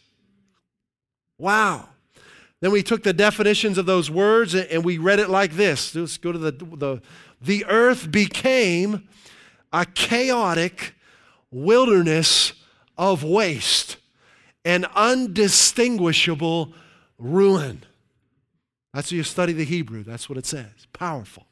Wow. 1.38 1.88
Then 2.60 2.72
we 2.72 2.82
took 2.82 3.02
the 3.02 3.12
definitions 3.12 3.78
of 3.78 3.86
those 3.86 4.10
words 4.10 4.54
and 4.54 4.84
we 4.84 4.98
read 4.98 5.20
it 5.20 5.30
like 5.30 5.52
this. 5.52 5.94
Let's 5.94 6.16
go 6.16 6.32
to 6.32 6.38
the, 6.38 6.50
the, 6.52 7.02
the 7.40 7.64
earth 7.66 8.10
became 8.10 9.08
a 9.72 9.84
chaotic 9.86 10.94
wilderness 11.50 12.52
of 12.96 13.22
waste 13.22 13.98
an 14.68 14.84
undistinguishable 14.94 16.74
ruin. 17.18 17.82
That's 18.92 19.10
you 19.10 19.22
study 19.22 19.54
the 19.54 19.64
Hebrew. 19.64 20.02
That's 20.02 20.28
what 20.28 20.36
it 20.36 20.44
says. 20.44 20.86
Powerful. 20.92 21.46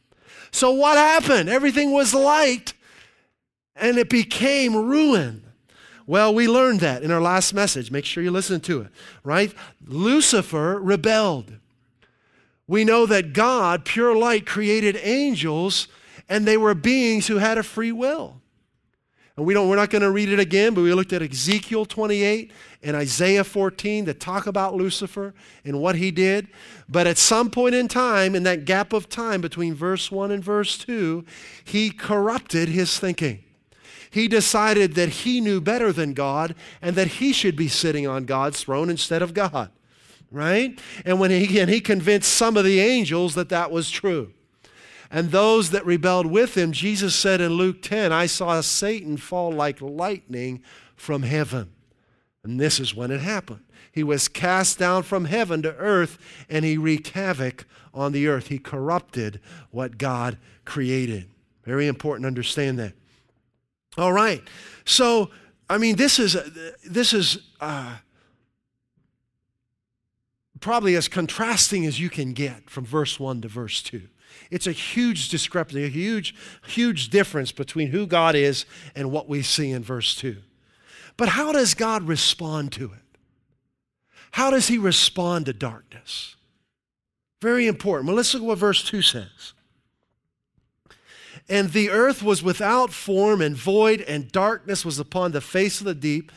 So, 0.51 0.73
what 0.73 0.99
happened? 0.99 1.49
Everything 1.49 1.93
was 1.93 2.13
light 2.13 2.75
and 3.75 3.97
it 3.97 4.11
became 4.11 4.77
ruin. 4.77 5.46
Well, 6.07 6.33
we 6.33 6.47
learned 6.47 6.81
that 6.81 7.03
in 7.03 7.11
our 7.11 7.21
last 7.21 7.53
message. 7.53 7.91
Make 7.91 8.05
sure 8.05 8.23
you 8.23 8.31
listen 8.31 8.61
to 8.63 8.83
it, 8.83 8.89
right? 9.25 9.53
Lucifer 9.85 10.81
rebelled. 10.81 11.53
We 12.69 12.85
know 12.85 13.07
that 13.07 13.33
God, 13.33 13.85
pure 13.85 14.17
light, 14.17 14.47
created 14.47 14.99
angels 15.03 15.89
and 16.29 16.47
they 16.47 16.57
were 16.57 16.75
beings 16.75 17.27
who 17.27 17.39
had 17.39 17.59
a 17.59 17.63
free 17.63 17.93
will. 17.93 18.41
And 19.37 19.45
we 19.45 19.53
don't, 19.53 19.69
we're 19.69 19.77
not 19.77 19.91
going 19.91 20.03
to 20.03 20.11
read 20.11 20.31
it 20.31 20.41
again, 20.41 20.73
but 20.73 20.81
we 20.81 20.95
looked 20.95 21.13
at 21.13 21.21
Ezekiel 21.21 21.85
28 21.85 22.51
and 22.83 22.97
Isaiah 22.97 23.45
14 23.45 24.07
to 24.07 24.15
talk 24.15 24.47
about 24.47 24.75
Lucifer 24.75 25.35
and 25.65 25.79
what 25.79 25.97
he 25.97 26.11
did. 26.11 26.49
But 26.89 27.07
at 27.07 27.19
some 27.19 27.51
point 27.51 27.75
in 27.75 27.87
time, 27.87 28.35
in 28.35 28.45
that 28.45 28.65
gap 28.65 28.95
of 28.95 29.11
time 29.11 29.43
between 29.43 29.75
verse 29.75 30.11
1 30.11 30.31
and 30.31 30.43
verse 30.43 30.79
2, 30.79 31.25
he 31.65 31.91
corrupted 31.91 32.71
his 32.71 32.99
thinking. 32.99 33.45
He 34.17 34.29
decided 34.29 34.95
that 34.95 35.11
he 35.11 35.43
knew 35.43 35.61
better 35.61 35.93
than 35.93 36.15
God 36.15 36.55
and 36.81 36.97
that 36.97 37.07
he 37.07 37.35
should 37.35 37.55
be 37.55 37.69
sitting 37.69 38.07
on 38.07 38.25
God's 38.25 38.63
throne 38.63 38.89
instead 38.89 39.21
of 39.21 39.35
God. 39.35 39.71
Right? 40.31 40.81
And 41.05 41.21
when 41.21 41.31
he, 41.31 41.61
and 41.61 41.69
he 41.69 41.83
convinced 41.83 42.33
some 42.33 42.57
of 42.57 42.65
the 42.65 42.81
angels 42.81 43.35
that 43.35 43.51
that 43.51 43.71
was 43.71 43.91
true. 43.91 44.33
And 45.11 45.33
those 45.33 45.69
that 45.69 45.85
rebelled 45.85 46.25
with 46.25 46.57
him, 46.57 46.73
Jesus 46.73 47.15
said 47.15 47.43
in 47.43 47.53
Luke 47.59 47.83
10, 47.83 48.11
I 48.11 48.25
saw 48.25 48.59
Satan 48.63 49.19
fall 49.19 49.53
like 49.53 49.83
lightning 49.83 50.63
from 50.95 51.23
heaven. 51.23 51.73
And 52.43 52.59
this 52.59 52.81
is 52.81 52.95
when 52.95 53.11
it 53.11 53.21
happened. 53.21 53.65
He 53.93 54.03
was 54.03 54.29
cast 54.29 54.79
down 54.79 55.03
from 55.03 55.27
heaven 55.27 55.61
to 55.61 55.77
earth 55.77 56.17
and 56.49 56.65
he 56.65 56.79
wreaked 56.79 57.09
havoc 57.09 57.67
on 57.93 58.13
the 58.13 58.29
earth. 58.29 58.47
He 58.47 58.59
corrupted 58.59 59.41
what 59.71 59.99
God 59.99 60.39
created. 60.65 61.29
Very 61.67 61.87
important 61.87 62.23
to 62.23 62.29
understand 62.29 62.79
that. 62.79 62.95
All 63.97 64.13
right. 64.13 64.43
So, 64.85 65.31
I 65.69 65.79
mean, 65.79 65.97
this 65.97 66.19
is, 66.19 66.37
this 66.85 67.13
is 67.13 67.39
uh, 67.61 67.97
probably 70.61 70.97
as 70.97 71.09
contrasting 71.09 71.87
as 71.87 71.99
you 71.99 72.11
can 72.11 72.33
get 72.33 72.69
from 72.71 72.85
verse 72.85 73.19
1 73.19 73.43
to 73.43 73.49
verse 73.49 73.83
2. 73.83 74.03
It's 74.51 74.67
a 74.67 74.73
huge 74.73 75.29
discrepancy, 75.29 75.85
a 75.85 75.89
huge, 75.89 76.35
huge 76.67 77.09
difference 77.09 77.53
between 77.53 77.89
who 77.89 78.07
God 78.07 78.35
is 78.35 78.67
and 78.95 79.11
what 79.11 79.29
we 79.29 79.43
see 79.43 79.71
in 79.71 79.83
verse 79.83 80.15
2. 80.15 80.37
But 81.17 81.31
how 81.31 81.53
does 81.53 81.75
God 81.75 82.05
respond 82.05 82.73
to 82.73 82.93
it? 82.93 83.19
How 84.33 84.51
does 84.51 84.69
he 84.69 84.77
respond 84.77 85.47
to 85.47 85.53
darkness? 85.53 86.37
Very 87.41 87.67
important. 87.67 88.07
Well, 88.07 88.17
let's 88.17 88.35
look 88.35 88.43
at 88.43 88.47
what 88.47 88.59
verse 88.59 88.85
2 88.85 89.03
says. 89.03 89.55
And 91.49 91.71
the 91.71 91.91
earth 91.91 92.23
was 92.23 92.43
without 92.43 92.93
form 92.93 93.41
and 93.41 93.57
void, 93.57 94.01
and 94.01 94.33
darkness 94.33 94.85
was 94.85 94.99
upon 94.99 95.33
the 95.33 95.41
face 95.41 95.81
of 95.81 95.87
the 95.87 95.95
deep, 95.95 96.33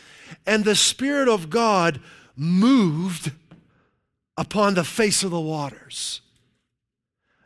and 0.45 0.63
the 0.63 0.75
Spirit 0.75 1.27
of 1.27 1.49
God 1.49 1.99
moved 2.35 3.31
upon 4.37 4.75
the 4.75 4.83
face 4.83 5.23
of 5.23 5.31
the 5.31 5.39
waters. 5.39 6.21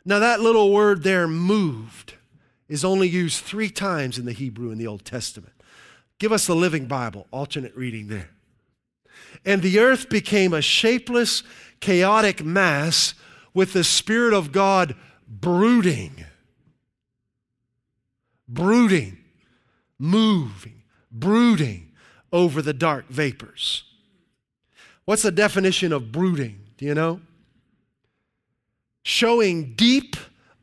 Now, 0.04 0.18
that 0.18 0.40
little 0.40 0.72
word 0.72 1.02
there, 1.02 1.26
moved, 1.26 2.14
is 2.68 2.84
only 2.84 3.08
used 3.08 3.42
three 3.42 3.70
times 3.70 4.18
in 4.18 4.26
the 4.26 4.32
Hebrew 4.32 4.70
in 4.70 4.78
the 4.78 4.86
Old 4.86 5.04
Testament. 5.04 5.54
Give 6.18 6.32
us 6.32 6.46
the 6.46 6.54
Living 6.54 6.86
Bible, 6.86 7.26
alternate 7.30 7.74
reading 7.74 8.08
there. 8.08 8.30
And 9.44 9.62
the 9.62 9.78
earth 9.78 10.08
became 10.08 10.52
a 10.52 10.62
shapeless, 10.62 11.42
chaotic 11.80 12.44
mass 12.44 13.14
with 13.52 13.72
the 13.72 13.84
Spirit 13.84 14.34
of 14.34 14.52
God 14.52 14.94
brooding, 15.28 16.24
brooding, 18.48 19.18
moving, 19.98 20.82
brooding 21.10 21.92
over 22.32 22.62
the 22.62 22.72
dark 22.72 23.08
vapors. 23.08 23.84
What's 25.04 25.22
the 25.22 25.30
definition 25.32 25.92
of 25.92 26.10
brooding? 26.12 26.60
Do 26.76 26.86
you 26.86 26.94
know? 26.94 27.20
showing 29.04 29.74
deep, 29.74 30.16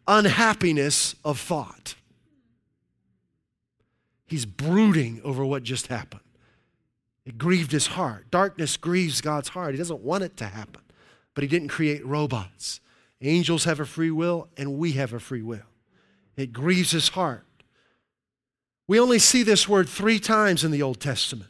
unhappiness 0.08 1.16
of 1.24 1.40
thought. 1.40 1.96
He's 4.26 4.46
brooding 4.46 5.22
over 5.24 5.46
what 5.46 5.64
just 5.64 5.88
happened. 5.88 6.22
It 7.26 7.38
grieved 7.38 7.72
his 7.72 7.88
heart. 7.88 8.32
Darkness 8.32 8.78
grieves 8.78 9.22
God's 9.22 9.50
heart. 9.50 9.74
He 9.74 9.78
doesn't 9.78 10.02
want 10.02 10.24
it 10.24 10.36
to 10.38 10.46
happen, 10.46 10.82
but 11.36 11.44
he 11.44 11.48
didn't 11.48 11.68
create 11.68 12.06
robots. 12.06 12.80
Angels 13.22 13.66
have 13.66 13.80
a 13.80 13.86
free 13.86 14.10
will, 14.10 14.48
and 14.58 14.78
we 14.78 14.94
have 14.94 15.14
a 15.14 15.20
free 15.20 15.44
will. 15.44 15.60
It 16.36 16.52
grieves 16.52 16.92
his 16.92 17.10
heart. 17.10 17.46
We 18.92 19.00
only 19.00 19.20
see 19.20 19.44
this 19.44 19.70
word 19.70 19.88
three 19.88 20.20
times 20.20 20.66
in 20.66 20.72
the 20.72 20.82
Old 20.82 21.00
Testament. 21.00 21.50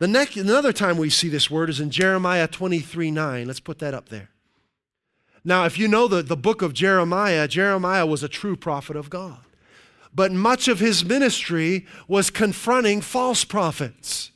The 0.00 0.06
next, 0.06 0.36
another 0.36 0.70
time 0.70 0.98
we 0.98 1.08
see 1.08 1.30
this 1.30 1.50
word 1.50 1.70
is 1.70 1.80
in 1.80 1.88
Jeremiah 1.88 2.46
23 2.46 3.10
9. 3.10 3.46
Let's 3.46 3.58
put 3.58 3.78
that 3.78 3.94
up 3.94 4.10
there. 4.10 4.28
Now, 5.46 5.64
if 5.64 5.78
you 5.78 5.88
know 5.88 6.06
the, 6.06 6.22
the 6.22 6.36
book 6.36 6.60
of 6.60 6.74
Jeremiah, 6.74 7.48
Jeremiah 7.48 8.04
was 8.04 8.22
a 8.22 8.28
true 8.28 8.54
prophet 8.54 8.96
of 8.96 9.08
God. 9.08 9.38
But 10.14 10.30
much 10.30 10.68
of 10.68 10.78
his 10.78 11.06
ministry 11.06 11.86
was 12.06 12.28
confronting 12.28 13.00
false 13.00 13.42
prophets. 13.42 14.30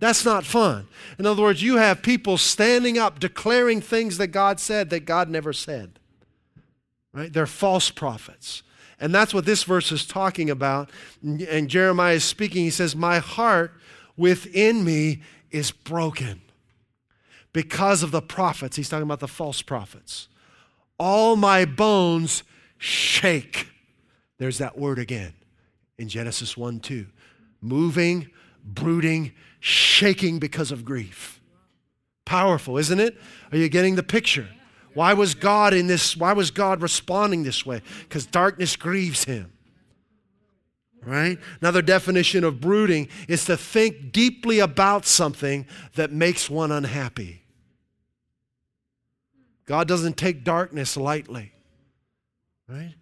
That's 0.00 0.24
not 0.24 0.44
fun. 0.44 0.88
In 1.20 1.24
other 1.24 1.42
words, 1.42 1.62
you 1.62 1.76
have 1.76 2.02
people 2.02 2.36
standing 2.36 2.98
up 2.98 3.20
declaring 3.20 3.80
things 3.80 4.18
that 4.18 4.32
God 4.32 4.58
said 4.58 4.90
that 4.90 5.04
God 5.04 5.28
never 5.30 5.52
said. 5.52 6.00
Right? 7.12 7.32
They're 7.32 7.46
false 7.46 7.92
prophets. 7.92 8.64
And 8.98 9.14
that's 9.14 9.34
what 9.34 9.44
this 9.44 9.64
verse 9.64 9.92
is 9.92 10.06
talking 10.06 10.48
about. 10.48 10.90
And 11.22 11.68
Jeremiah 11.68 12.14
is 12.14 12.24
speaking. 12.24 12.64
He 12.64 12.70
says, 12.70 12.96
My 12.96 13.18
heart 13.18 13.72
within 14.16 14.84
me 14.84 15.22
is 15.50 15.70
broken 15.70 16.40
because 17.52 18.02
of 18.02 18.10
the 18.10 18.22
prophets. 18.22 18.76
He's 18.76 18.88
talking 18.88 19.02
about 19.02 19.20
the 19.20 19.28
false 19.28 19.62
prophets. 19.62 20.28
All 20.98 21.36
my 21.36 21.64
bones 21.64 22.42
shake. 22.78 23.68
There's 24.38 24.58
that 24.58 24.78
word 24.78 24.98
again 24.98 25.34
in 25.98 26.08
Genesis 26.08 26.56
1 26.56 26.80
2. 26.80 27.06
Moving, 27.60 28.30
brooding, 28.64 29.32
shaking 29.60 30.38
because 30.38 30.70
of 30.70 30.84
grief. 30.84 31.40
Powerful, 32.24 32.76
isn't 32.78 33.00
it? 33.00 33.16
Are 33.52 33.58
you 33.58 33.68
getting 33.68 33.94
the 33.94 34.02
picture? 34.02 34.48
Why 34.96 35.12
was 35.12 35.34
God 35.34 35.74
in 35.74 35.88
this? 35.88 36.16
Why 36.16 36.32
was 36.32 36.50
God 36.50 36.80
responding 36.80 37.42
this 37.42 37.66
way? 37.66 37.82
Because 38.04 38.24
darkness 38.24 38.76
grieves 38.76 39.24
him. 39.24 39.52
Right? 41.04 41.38
Another 41.60 41.82
definition 41.82 42.44
of 42.44 42.62
brooding 42.62 43.08
is 43.28 43.44
to 43.44 43.58
think 43.58 44.10
deeply 44.10 44.58
about 44.58 45.04
something 45.04 45.66
that 45.96 46.12
makes 46.12 46.48
one 46.48 46.72
unhappy. 46.72 47.42
God 49.66 49.86
doesn't 49.86 50.16
take 50.16 50.44
darkness 50.44 50.96
lightly. 50.96 51.52
Right? 52.66 52.94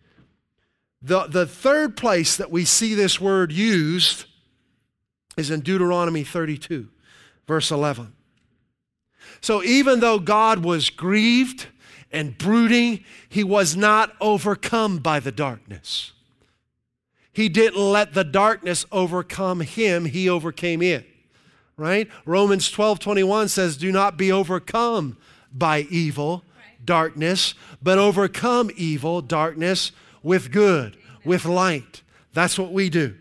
The, 1.00 1.28
the 1.28 1.46
third 1.46 1.96
place 1.96 2.36
that 2.38 2.50
we 2.50 2.64
see 2.64 2.94
this 2.94 3.20
word 3.20 3.52
used 3.52 4.24
is 5.36 5.48
in 5.48 5.60
Deuteronomy 5.60 6.24
32, 6.24 6.88
verse 7.46 7.70
11. 7.70 8.14
So 9.40 9.62
even 9.62 10.00
though 10.00 10.18
God 10.18 10.64
was 10.64 10.90
grieved 10.90 11.68
and 12.14 12.38
brooding, 12.38 13.04
he 13.28 13.44
was 13.44 13.76
not 13.76 14.14
overcome 14.20 14.98
by 14.98 15.20
the 15.20 15.32
darkness. 15.32 16.12
He 17.32 17.48
didn't 17.48 17.80
let 17.80 18.14
the 18.14 18.22
darkness 18.22 18.86
overcome 18.92 19.60
him, 19.60 20.04
he 20.04 20.28
overcame 20.28 20.80
it. 20.80 21.06
Right? 21.76 22.08
Romans 22.24 22.70
12 22.70 23.00
21 23.00 23.48
says, 23.48 23.76
Do 23.76 23.90
not 23.90 24.16
be 24.16 24.30
overcome 24.30 25.18
by 25.52 25.80
evil, 25.90 26.44
darkness, 26.84 27.54
but 27.82 27.98
overcome 27.98 28.70
evil, 28.76 29.20
darkness, 29.20 29.90
with 30.22 30.52
good, 30.52 30.96
with 31.24 31.44
light. 31.44 32.02
That's 32.32 32.56
what 32.56 32.72
we 32.72 32.90
do. 32.90 33.16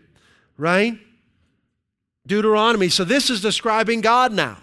Right? 0.56 0.98
Deuteronomy. 2.24 2.88
So 2.88 3.02
this 3.02 3.28
is 3.28 3.40
describing 3.40 4.00
God 4.00 4.32
now. 4.32 4.58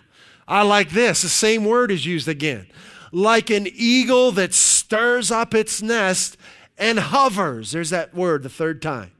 I 0.47 0.63
like 0.63 0.91
this. 0.91 1.21
The 1.21 1.29
same 1.29 1.65
word 1.65 1.91
is 1.91 2.05
used 2.05 2.29
again. 2.29 2.67
Like 3.11 3.49
an 3.49 3.67
eagle 3.73 4.31
that 4.33 4.53
stirs 4.53 5.31
up 5.31 5.53
its 5.53 5.81
nest 5.81 6.37
and 6.77 6.99
hovers. 6.99 7.71
There's 7.71 7.89
that 7.89 8.13
word 8.13 8.43
the 8.43 8.49
third 8.49 8.81
time. 8.81 9.11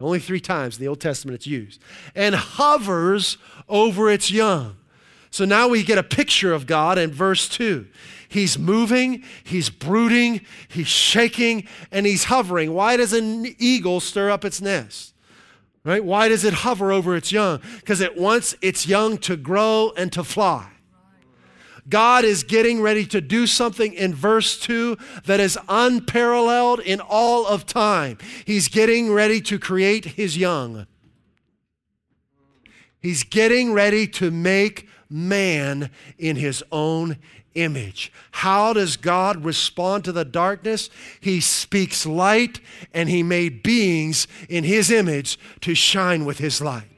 Only 0.00 0.18
three 0.18 0.40
times 0.40 0.76
in 0.76 0.82
the 0.82 0.88
Old 0.88 1.00
Testament 1.00 1.36
it's 1.36 1.46
used. 1.46 1.80
And 2.14 2.34
hovers 2.34 3.38
over 3.68 4.10
its 4.10 4.30
young. 4.30 4.76
So 5.30 5.44
now 5.44 5.68
we 5.68 5.82
get 5.82 5.96
a 5.96 6.02
picture 6.02 6.52
of 6.52 6.66
God 6.66 6.98
in 6.98 7.10
verse 7.10 7.48
2. 7.48 7.86
He's 8.28 8.58
moving, 8.58 9.22
he's 9.44 9.70
brooding, 9.70 10.40
he's 10.68 10.88
shaking, 10.88 11.66
and 11.90 12.06
he's 12.06 12.24
hovering. 12.24 12.72
Why 12.72 12.96
does 12.96 13.12
an 13.12 13.54
eagle 13.58 14.00
stir 14.00 14.30
up 14.30 14.44
its 14.44 14.60
nest? 14.60 15.14
Right? 15.84 16.04
Why 16.04 16.28
does 16.28 16.44
it 16.44 16.54
hover 16.54 16.92
over 16.92 17.16
its 17.16 17.32
young? 17.32 17.60
Because 17.76 18.00
it 18.00 18.16
wants 18.16 18.54
its 18.62 18.86
young 18.86 19.18
to 19.18 19.36
grow 19.36 19.92
and 19.96 20.12
to 20.12 20.24
fly. 20.24 20.71
God 21.88 22.24
is 22.24 22.44
getting 22.44 22.80
ready 22.80 23.04
to 23.06 23.20
do 23.20 23.46
something 23.46 23.92
in 23.92 24.14
verse 24.14 24.58
2 24.58 24.96
that 25.24 25.40
is 25.40 25.58
unparalleled 25.68 26.80
in 26.80 27.00
all 27.00 27.46
of 27.46 27.66
time. 27.66 28.18
He's 28.44 28.68
getting 28.68 29.12
ready 29.12 29.40
to 29.42 29.58
create 29.58 30.04
his 30.04 30.36
young. 30.36 30.86
He's 33.00 33.24
getting 33.24 33.72
ready 33.72 34.06
to 34.06 34.30
make 34.30 34.88
man 35.10 35.90
in 36.18 36.36
his 36.36 36.62
own 36.70 37.18
image. 37.54 38.12
How 38.30 38.72
does 38.72 38.96
God 38.96 39.44
respond 39.44 40.04
to 40.04 40.12
the 40.12 40.24
darkness? 40.24 40.88
He 41.20 41.40
speaks 41.40 42.06
light 42.06 42.60
and 42.94 43.08
he 43.08 43.22
made 43.22 43.62
beings 43.62 44.26
in 44.48 44.64
his 44.64 44.90
image 44.90 45.38
to 45.60 45.74
shine 45.74 46.24
with 46.24 46.38
his 46.38 46.62
light. 46.62 46.91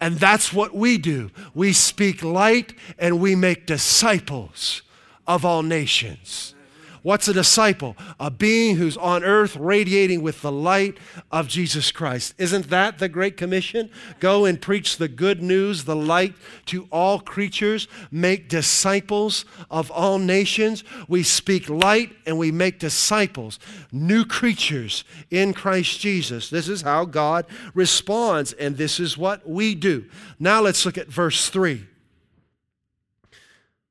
And 0.00 0.16
that's 0.16 0.52
what 0.52 0.74
we 0.74 0.96
do. 0.96 1.30
We 1.54 1.72
speak 1.72 2.22
light 2.22 2.74
and 2.98 3.20
we 3.20 3.34
make 3.34 3.66
disciples 3.66 4.82
of 5.26 5.44
all 5.44 5.62
nations. 5.62 6.54
What's 7.02 7.28
a 7.28 7.32
disciple? 7.32 7.96
A 8.18 8.30
being 8.30 8.76
who's 8.76 8.96
on 8.96 9.24
earth 9.24 9.56
radiating 9.56 10.20
with 10.22 10.42
the 10.42 10.52
light 10.52 10.98
of 11.32 11.48
Jesus 11.48 11.90
Christ. 11.90 12.34
Isn't 12.36 12.68
that 12.68 12.98
the 12.98 13.08
Great 13.08 13.36
Commission? 13.38 13.90
Go 14.18 14.44
and 14.44 14.60
preach 14.60 14.98
the 14.98 15.08
good 15.08 15.42
news, 15.42 15.84
the 15.84 15.96
light 15.96 16.34
to 16.66 16.86
all 16.92 17.18
creatures, 17.18 17.88
make 18.10 18.48
disciples 18.48 19.46
of 19.70 19.90
all 19.90 20.18
nations. 20.18 20.84
We 21.08 21.22
speak 21.22 21.70
light 21.70 22.12
and 22.26 22.38
we 22.38 22.52
make 22.52 22.78
disciples, 22.78 23.58
new 23.90 24.26
creatures 24.26 25.04
in 25.30 25.54
Christ 25.54 26.00
Jesus. 26.00 26.50
This 26.50 26.68
is 26.68 26.82
how 26.82 27.06
God 27.06 27.46
responds, 27.72 28.52
and 28.52 28.76
this 28.76 29.00
is 29.00 29.16
what 29.16 29.48
we 29.48 29.74
do. 29.74 30.04
Now 30.38 30.60
let's 30.60 30.84
look 30.84 30.98
at 30.98 31.08
verse 31.08 31.48
3. 31.48 31.86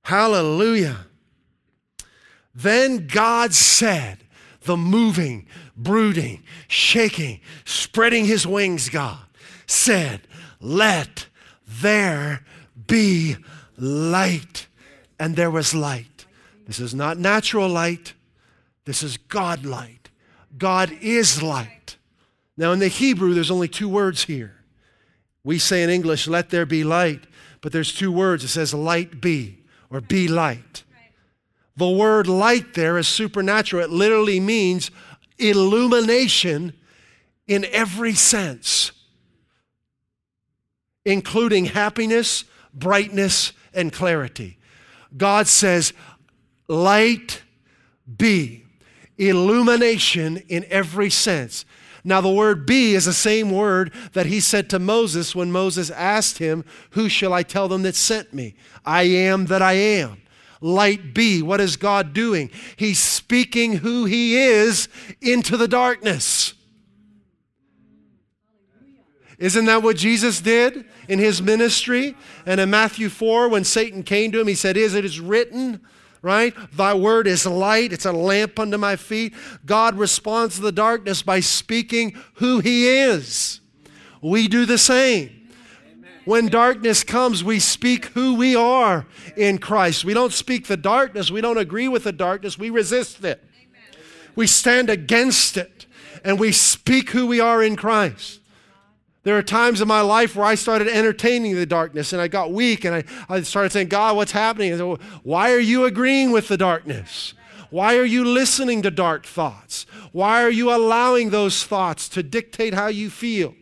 Hallelujah. 0.03 1.05
Then 2.53 3.07
God 3.07 3.53
said, 3.53 4.19
the 4.61 4.77
moving, 4.77 5.47
brooding, 5.75 6.43
shaking, 6.67 7.39
spreading 7.65 8.25
his 8.25 8.45
wings, 8.45 8.89
God 8.89 9.19
said, 9.65 10.21
Let 10.59 11.27
there 11.65 12.43
be 12.87 13.37
light. 13.77 14.67
And 15.19 15.35
there 15.35 15.51
was 15.51 15.75
light. 15.75 16.25
This 16.65 16.79
is 16.79 16.93
not 16.93 17.17
natural 17.17 17.67
light, 17.67 18.13
this 18.85 19.03
is 19.03 19.17
God 19.17 19.65
light. 19.65 20.09
God 20.57 20.91
is 21.01 21.43
light. 21.43 21.97
Now, 22.57 22.71
in 22.71 22.79
the 22.79 22.87
Hebrew, 22.87 23.33
there's 23.33 23.51
only 23.51 23.67
two 23.67 23.87
words 23.87 24.25
here. 24.25 24.55
We 25.43 25.59
say 25.59 25.83
in 25.83 25.89
English, 25.89 26.27
let 26.27 26.49
there 26.49 26.65
be 26.65 26.83
light, 26.83 27.25
but 27.61 27.71
there's 27.71 27.93
two 27.93 28.11
words. 28.11 28.43
It 28.43 28.49
says, 28.49 28.73
light 28.73 29.21
be, 29.21 29.59
or 29.89 30.01
be 30.01 30.27
light. 30.27 30.83
The 31.79 31.89
word 31.89 32.27
light 32.27 32.73
there 32.73 32.97
is 32.97 33.07
supernatural. 33.07 33.81
It 33.85 33.89
literally 33.89 34.41
means 34.41 34.91
illumination 35.37 36.73
in 37.47 37.65
every 37.71 38.13
sense, 38.15 38.91
including 41.05 41.67
happiness, 41.67 42.43
brightness, 42.73 43.53
and 43.73 43.93
clarity. 43.93 44.57
God 45.15 45.47
says, 45.47 45.93
Light 46.67 47.43
be, 48.17 48.65
illumination 49.17 50.43
in 50.49 50.65
every 50.69 51.09
sense. 51.09 51.63
Now, 52.03 52.19
the 52.19 52.29
word 52.29 52.65
be 52.65 52.93
is 52.93 53.05
the 53.05 53.13
same 53.13 53.51
word 53.51 53.93
that 54.11 54.25
he 54.25 54.41
said 54.41 54.69
to 54.71 54.79
Moses 54.79 55.33
when 55.33 55.49
Moses 55.49 55.89
asked 55.91 56.39
him, 56.39 56.65
Who 56.89 57.07
shall 57.07 57.31
I 57.31 57.43
tell 57.43 57.69
them 57.69 57.83
that 57.83 57.95
sent 57.95 58.33
me? 58.33 58.55
I 58.85 59.03
am 59.03 59.45
that 59.45 59.61
I 59.61 59.73
am 59.73 60.21
light 60.61 61.13
be. 61.13 61.41
What 61.41 61.61
is 61.61 61.75
God 61.75 62.13
doing? 62.13 62.51
He's 62.75 62.99
speaking 62.99 63.77
who 63.77 64.05
He 64.05 64.37
is 64.37 64.87
into 65.21 65.57
the 65.57 65.67
darkness. 65.67 66.53
Isn't 69.39 69.65
that 69.65 69.81
what 69.81 69.95
Jesus 69.95 70.41
did 70.41 70.85
in 71.07 71.17
his 71.17 71.41
ministry? 71.41 72.15
And 72.45 72.59
in 72.59 72.69
Matthew 72.69 73.07
4, 73.07 73.47
when 73.47 73.63
Satan 73.63 74.03
came 74.03 74.33
to 74.33 74.39
him, 74.41 74.47
he 74.47 74.53
said, 74.53 74.75
Is 74.75 74.93
it 74.93 75.05
is 75.05 75.21
written, 75.21 75.79
right? 76.21 76.53
Thy 76.73 76.93
word 76.93 77.25
is 77.25 77.45
light, 77.45 77.93
it's 77.93 78.05
a 78.05 78.11
lamp 78.11 78.59
unto 78.59 78.77
my 78.77 78.97
feet. 78.97 79.33
God 79.65 79.97
responds 79.97 80.55
to 80.55 80.61
the 80.61 80.73
darkness 80.73 81.21
by 81.21 81.39
speaking 81.39 82.17
who 82.35 82.59
He 82.59 82.89
is. 82.89 83.61
We 84.21 84.49
do 84.49 84.65
the 84.65 84.77
same. 84.77 85.38
When 86.29 86.45
darkness 86.45 87.03
comes, 87.03 87.43
we 87.43 87.57
speak 87.57 88.05
who 88.05 88.35
we 88.35 88.55
are 88.55 89.07
in 89.35 89.57
Christ. 89.57 90.05
We 90.05 90.13
don't 90.13 90.31
speak 90.31 90.67
the 90.67 90.77
darkness, 90.77 91.31
we 91.31 91.41
don't 91.41 91.57
agree 91.57 91.87
with 91.87 92.03
the 92.03 92.11
darkness, 92.11 92.55
we 92.55 92.69
resist 92.69 93.23
it. 93.25 93.43
We 94.35 94.45
stand 94.45 94.91
against 94.91 95.57
it 95.57 95.87
and 96.23 96.39
we 96.39 96.51
speak 96.51 97.09
who 97.09 97.25
we 97.25 97.39
are 97.39 97.63
in 97.63 97.75
Christ. 97.75 98.41
There 99.23 99.39
are 99.39 99.41
times 99.41 99.81
in 99.81 99.87
my 99.87 100.01
life 100.01 100.35
where 100.35 100.45
I 100.45 100.53
started 100.53 100.87
entertaining 100.87 101.55
the 101.55 101.65
darkness 101.65 102.13
and 102.13 102.21
I 102.21 102.27
got 102.27 102.53
weak 102.53 102.85
and 102.85 102.93
I, 102.93 103.05
I 103.27 103.41
started 103.41 103.71
saying, 103.71 103.87
God, 103.87 104.15
what's 104.15 104.31
happening? 104.31 104.77
Said, 104.77 104.99
Why 105.23 105.51
are 105.51 105.57
you 105.57 105.85
agreeing 105.85 106.29
with 106.29 106.47
the 106.47 106.57
darkness? 106.57 107.33
Why 107.71 107.97
are 107.97 108.05
you 108.05 108.23
listening 108.23 108.83
to 108.83 108.91
dark 108.91 109.25
thoughts? 109.25 109.87
Why 110.11 110.43
are 110.43 110.51
you 110.51 110.71
allowing 110.71 111.31
those 111.31 111.63
thoughts 111.63 112.07
to 112.09 112.21
dictate 112.21 112.75
how 112.75 112.85
you 112.85 113.09
feel? 113.09 113.55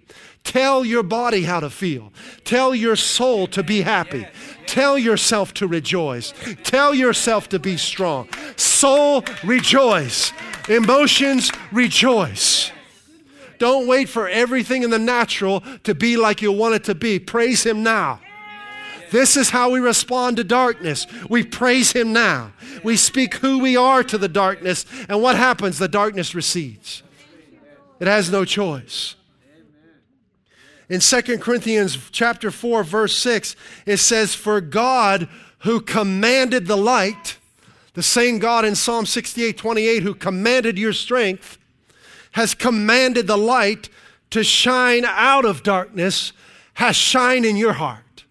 Tell 0.48 0.86
your 0.86 1.04
body 1.04 1.44
how 1.44 1.60
to 1.60 1.70
feel. 1.70 2.14
Tell 2.46 2.74
your 2.74 2.96
soul 2.96 3.48
to 3.48 3.62
be 3.64 3.82
happy. 3.82 4.26
Tell 4.66 4.98
yourself 4.98 5.54
to 5.56 5.68
rejoice. 5.68 6.34
Tell 6.64 6.96
yourself 6.96 7.50
to 7.50 7.60
be 7.60 7.76
strong. 7.76 8.30
Soul, 8.56 9.26
rejoice. 9.44 10.32
Emotions, 10.70 11.52
rejoice. 11.74 12.72
Don't 13.58 13.88
wait 13.88 14.08
for 14.08 14.30
everything 14.30 14.84
in 14.84 14.90
the 14.90 14.98
natural 14.98 15.66
to 15.84 15.94
be 15.94 16.16
like 16.16 16.42
you 16.42 16.54
want 16.54 16.76
it 16.76 16.86
to 16.86 16.96
be. 16.96 17.20
Praise 17.20 17.66
Him 17.66 17.84
now. 17.84 18.22
This 19.12 19.36
is 19.36 19.50
how 19.50 19.70
we 19.70 19.82
respond 19.82 20.38
to 20.38 20.46
darkness. 20.46 21.08
We 21.30 21.44
praise 21.44 21.92
Him 21.92 22.14
now. 22.14 22.54
We 22.86 22.96
speak 22.96 23.34
who 23.36 23.60
we 23.60 23.76
are 23.76 24.02
to 24.02 24.18
the 24.18 24.30
darkness, 24.30 24.86
and 25.10 25.22
what 25.22 25.36
happens? 25.36 25.78
The 25.78 25.90
darkness 25.90 26.34
recedes. 26.34 27.04
It 28.00 28.08
has 28.08 28.32
no 28.32 28.46
choice. 28.46 29.16
In 30.89 31.02
2 31.02 31.38
Corinthians 31.39 31.97
chapter 32.12 32.50
4 32.50 32.84
verse 32.84 33.17
6 33.17 33.56
it 33.86 33.97
says 33.97 34.34
for 34.34 34.62
God 34.62 35.28
who 35.60 35.82
commanded 35.82 36.67
the 36.67 36.78
light 36.78 37.38
the 37.93 38.04
same 38.04 38.39
God 38.39 38.63
in 38.63 38.76
Psalm 38.76 39.06
68 39.06 39.58
28 39.58 40.04
who 40.04 40.13
commanded 40.13 40.78
your 40.78 40.93
strength 40.93 41.58
has 42.32 42.54
commanded 42.54 43.28
the 43.28 43.38
light 43.38 43.89
to 44.30 44.43
shine 44.43 45.06
out 45.06 45.45
of 45.45 45.63
darkness 45.63 46.34
has 46.76 46.95
shine 46.95 47.43
in 47.43 47.58
your 47.58 47.73
heart. 47.73 48.26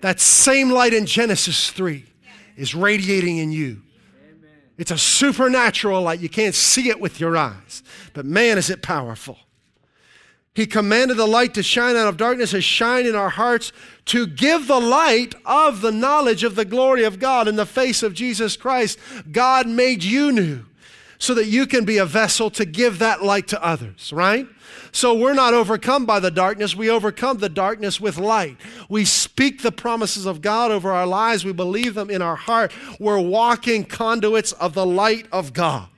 That 0.00 0.18
same 0.18 0.70
light 0.70 0.92
in 0.92 1.06
Genesis 1.06 1.70
3 1.70 2.04
is 2.56 2.74
radiating 2.74 3.38
in 3.38 3.52
you. 3.52 3.82
It's 4.76 4.90
a 4.90 4.98
supernatural 4.98 6.02
light. 6.02 6.20
You 6.20 6.28
can't 6.28 6.54
see 6.54 6.88
it 6.88 6.98
with 6.98 7.20
your 7.20 7.36
eyes, 7.36 7.82
but 8.12 8.26
man, 8.26 8.58
is 8.58 8.68
it 8.68 8.82
powerful. 8.82 9.38
He 10.56 10.66
commanded 10.66 11.18
the 11.18 11.26
light 11.26 11.52
to 11.52 11.62
shine 11.62 11.96
out 11.96 12.08
of 12.08 12.16
darkness 12.16 12.54
as 12.54 12.64
shine 12.64 13.04
in 13.04 13.14
our 13.14 13.28
hearts 13.28 13.72
to 14.06 14.26
give 14.26 14.66
the 14.66 14.80
light 14.80 15.34
of 15.44 15.82
the 15.82 15.92
knowledge 15.92 16.44
of 16.44 16.54
the 16.54 16.64
glory 16.64 17.04
of 17.04 17.18
God 17.18 17.46
in 17.46 17.56
the 17.56 17.66
face 17.66 18.02
of 18.02 18.14
Jesus 18.14 18.56
Christ. 18.56 18.98
God 19.30 19.68
made 19.68 20.02
you 20.02 20.32
new 20.32 20.64
so 21.18 21.34
that 21.34 21.44
you 21.44 21.66
can 21.66 21.84
be 21.84 21.98
a 21.98 22.06
vessel 22.06 22.48
to 22.52 22.64
give 22.64 23.00
that 23.00 23.22
light 23.22 23.48
to 23.48 23.62
others, 23.62 24.14
right? 24.14 24.46
So 24.92 25.14
we're 25.14 25.34
not 25.34 25.52
overcome 25.52 26.06
by 26.06 26.20
the 26.20 26.30
darkness. 26.30 26.74
We 26.74 26.88
overcome 26.88 27.36
the 27.36 27.50
darkness 27.50 28.00
with 28.00 28.16
light. 28.16 28.56
We 28.88 29.04
speak 29.04 29.60
the 29.60 29.72
promises 29.72 30.24
of 30.24 30.40
God 30.40 30.70
over 30.70 30.90
our 30.90 31.06
lives. 31.06 31.44
We 31.44 31.52
believe 31.52 31.92
them 31.92 32.08
in 32.08 32.22
our 32.22 32.36
heart. 32.36 32.72
We're 32.98 33.20
walking 33.20 33.84
conduits 33.84 34.52
of 34.52 34.72
the 34.72 34.86
light 34.86 35.26
of 35.30 35.52
God 35.52 35.88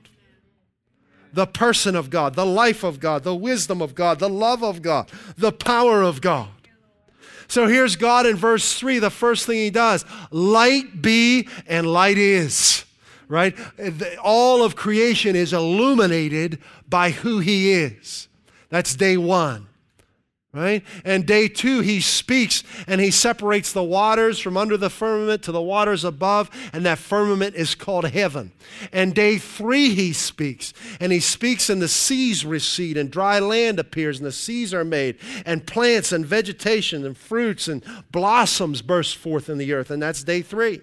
the 1.33 1.47
person 1.47 1.95
of 1.95 2.09
God, 2.09 2.35
the 2.35 2.45
life 2.45 2.83
of 2.83 2.99
God, 2.99 3.23
the 3.23 3.35
wisdom 3.35 3.81
of 3.81 3.95
God, 3.95 4.19
the 4.19 4.29
love 4.29 4.63
of 4.63 4.81
God, 4.81 5.09
the 5.37 5.51
power 5.51 6.01
of 6.01 6.21
God. 6.21 6.49
So 7.47 7.67
here's 7.67 7.95
God 7.95 8.25
in 8.25 8.35
verse 8.35 8.77
3, 8.77 8.99
the 8.99 9.09
first 9.09 9.45
thing 9.45 9.57
he 9.57 9.69
does 9.69 10.05
light 10.31 11.01
be 11.01 11.47
and 11.67 11.87
light 11.87 12.17
is, 12.17 12.85
right? 13.27 13.55
All 14.23 14.63
of 14.63 14.75
creation 14.75 15.35
is 15.35 15.53
illuminated 15.53 16.59
by 16.87 17.11
who 17.11 17.39
he 17.39 17.71
is. 17.71 18.27
That's 18.69 18.95
day 18.95 19.17
one 19.17 19.68
right? 20.51 20.83
And 21.05 21.27
day 21.27 21.47
two, 21.47 21.81
he 21.81 22.01
speaks 22.01 22.63
and 22.87 22.99
he 22.99 23.11
separates 23.11 23.71
the 23.71 23.83
waters 23.83 24.39
from 24.39 24.57
under 24.57 24.77
the 24.77 24.89
firmament 24.89 25.43
to 25.43 25.51
the 25.51 25.61
waters 25.61 26.03
above, 26.03 26.49
and 26.73 26.85
that 26.85 26.97
firmament 26.97 27.55
is 27.55 27.75
called 27.75 28.05
heaven. 28.05 28.51
And 28.91 29.13
day 29.13 29.37
three, 29.37 29.93
he 29.93 30.13
speaks, 30.13 30.73
and 30.99 31.11
he 31.11 31.19
speaks, 31.19 31.69
and 31.69 31.81
the 31.81 31.87
seas 31.87 32.45
recede, 32.45 32.97
and 32.97 33.11
dry 33.11 33.39
land 33.39 33.79
appears, 33.79 34.17
and 34.17 34.25
the 34.25 34.31
seas 34.31 34.73
are 34.73 34.85
made, 34.85 35.17
and 35.45 35.67
plants 35.67 36.11
and 36.11 36.25
vegetation 36.25 37.05
and 37.05 37.17
fruits 37.17 37.67
and 37.67 37.83
blossoms 38.11 38.81
burst 38.81 39.17
forth 39.17 39.49
in 39.49 39.57
the 39.59 39.73
earth, 39.73 39.91
and 39.91 40.01
that's 40.01 40.23
day 40.23 40.41
three. 40.41 40.81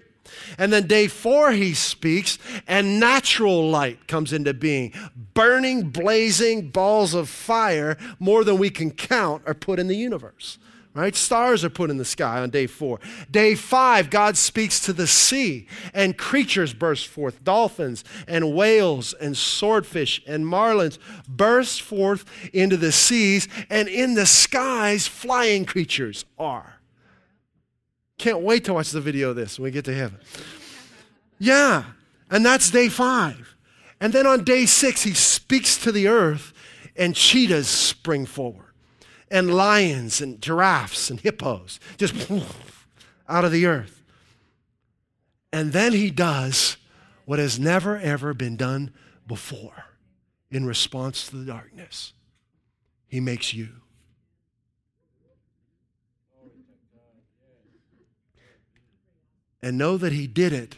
And 0.57 0.71
then 0.71 0.87
day 0.87 1.07
four, 1.07 1.51
he 1.51 1.73
speaks, 1.73 2.37
and 2.67 2.99
natural 2.99 3.69
light 3.69 4.07
comes 4.07 4.33
into 4.33 4.53
being. 4.53 4.93
Burning, 5.33 5.89
blazing 5.89 6.69
balls 6.69 7.13
of 7.13 7.29
fire, 7.29 7.97
more 8.19 8.43
than 8.43 8.57
we 8.57 8.69
can 8.69 8.91
count, 8.91 9.43
are 9.45 9.53
put 9.53 9.79
in 9.79 9.87
the 9.87 9.95
universe. 9.95 10.57
Right? 10.93 11.15
Stars 11.15 11.63
are 11.63 11.69
put 11.69 11.91
in 11.91 11.97
the 11.97 12.05
sky 12.05 12.39
on 12.39 12.49
day 12.49 12.65
four. 12.65 12.99
Day 13.29 13.53
five, 13.53 14.09
God 14.09 14.35
speaks 14.35 14.79
to 14.79 14.93
the 14.93 15.05
sea, 15.05 15.67
and 15.93 16.17
creatures 16.17 16.73
burst 16.73 17.05
forth. 17.05 17.43
Dolphins 17.43 18.03
and 18.27 18.55
whales 18.55 19.13
and 19.13 19.37
swordfish 19.37 20.23
and 20.25 20.43
marlins 20.43 20.97
burst 21.27 21.83
forth 21.83 22.25
into 22.51 22.77
the 22.77 22.91
seas, 22.91 23.47
and 23.69 23.87
in 23.87 24.15
the 24.15 24.25
skies, 24.25 25.05
flying 25.05 25.65
creatures 25.65 26.25
are. 26.39 26.76
Can't 28.17 28.41
wait 28.41 28.65
to 28.65 28.73
watch 28.73 28.91
the 28.91 29.01
video 29.01 29.29
of 29.29 29.35
this 29.35 29.59
when 29.59 29.65
we 29.65 29.71
get 29.71 29.85
to 29.85 29.93
heaven. 29.93 30.19
Yeah, 31.39 31.83
and 32.29 32.45
that's 32.45 32.71
day 32.71 32.89
five. 32.89 33.55
And 33.99 34.13
then 34.13 34.25
on 34.27 34.43
day 34.43 34.65
six, 34.65 35.03
he 35.03 35.13
speaks 35.13 35.77
to 35.77 35.91
the 35.91 36.07
earth, 36.07 36.53
and 36.95 37.15
cheetahs 37.15 37.67
spring 37.67 38.25
forward, 38.25 38.73
and 39.29 39.53
lions, 39.53 40.19
and 40.21 40.41
giraffes, 40.41 41.09
and 41.09 41.19
hippos 41.19 41.79
just 41.97 42.31
out 43.29 43.45
of 43.45 43.51
the 43.51 43.65
earth. 43.65 44.01
And 45.53 45.73
then 45.73 45.93
he 45.93 46.11
does 46.11 46.77
what 47.25 47.39
has 47.39 47.59
never, 47.59 47.97
ever 47.97 48.33
been 48.33 48.55
done 48.57 48.93
before 49.27 49.85
in 50.49 50.65
response 50.65 51.27
to 51.27 51.35
the 51.35 51.45
darkness. 51.45 52.13
He 53.07 53.19
makes 53.19 53.53
you. 53.53 53.69
And 59.61 59.77
know 59.77 59.97
that 59.97 60.13
He 60.13 60.27
did 60.27 60.53
it 60.53 60.77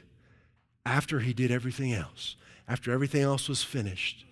after 0.86 1.20
He 1.20 1.34
did 1.34 1.52
everything 1.52 1.94
else. 1.94 2.36
After 2.68 2.92
everything 2.92 3.22
else 3.22 3.50
was 3.50 3.63
finished 3.63 4.26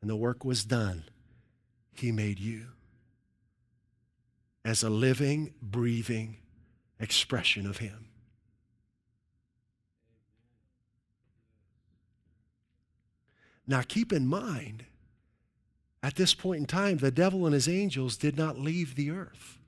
and 0.00 0.08
the 0.08 0.16
work 0.16 0.44
was 0.44 0.64
done, 0.64 1.04
He 1.94 2.12
made 2.12 2.38
you 2.38 2.68
as 4.64 4.82
a 4.82 4.90
living, 4.90 5.54
breathing 5.60 6.36
expression 7.00 7.66
of 7.66 7.78
Him. 7.78 8.06
Now, 13.66 13.82
keep 13.82 14.12
in 14.12 14.26
mind, 14.26 14.84
at 16.02 16.16
this 16.16 16.34
point 16.34 16.60
in 16.60 16.66
time, 16.66 16.98
the 16.98 17.10
devil 17.10 17.46
and 17.46 17.54
his 17.54 17.68
angels 17.68 18.16
did 18.16 18.36
not 18.36 18.58
leave 18.58 18.96
the 18.96 19.10
earth. 19.10 19.58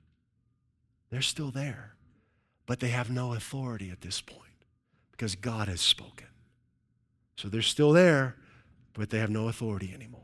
They're 1.09 1.21
still 1.21 1.51
there 1.51 1.94
but 2.65 2.79
they 2.79 2.89
have 2.89 3.09
no 3.09 3.33
authority 3.33 3.91
at 3.91 4.01
this 4.01 4.21
point 4.21 4.41
because 5.11 5.35
God 5.35 5.67
has 5.67 5.81
spoken. 5.81 6.27
So 7.37 7.47
they're 7.47 7.61
still 7.61 7.91
there, 7.91 8.35
but 8.93 9.09
they 9.09 9.19
have 9.19 9.29
no 9.29 9.47
authority 9.47 9.93
anymore. 9.93 10.21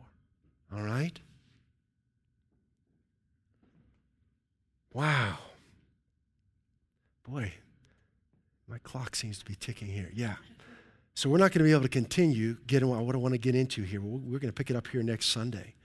All 0.74 0.84
right? 0.84 1.20
Wow. 4.94 5.38
Boy, 7.28 7.54
my 8.68 8.78
clock 8.80 9.16
seems 9.16 9.38
to 9.40 9.46
be 9.46 9.56
ticking 9.56 9.88
here. 9.88 10.10
Yeah. 10.14 10.36
So 11.14 11.30
we're 11.30 11.38
not 11.38 11.52
going 11.52 11.60
to 11.60 11.66
be 11.66 11.72
able 11.72 11.84
to 11.84 11.90
continue 11.90 12.58
getting 12.68 12.88
what 12.88 13.16
I 13.16 13.18
want 13.18 13.34
to 13.34 13.38
get 13.38 13.54
into 13.54 13.84
here. 13.84 14.02
We're 14.02 14.40
going 14.40 14.50
to 14.50 14.54
pick 14.54 14.70
it 14.70 14.76
up 14.76 14.88
here 14.88 15.04
next 15.04 15.28
Sunday. 15.28 15.76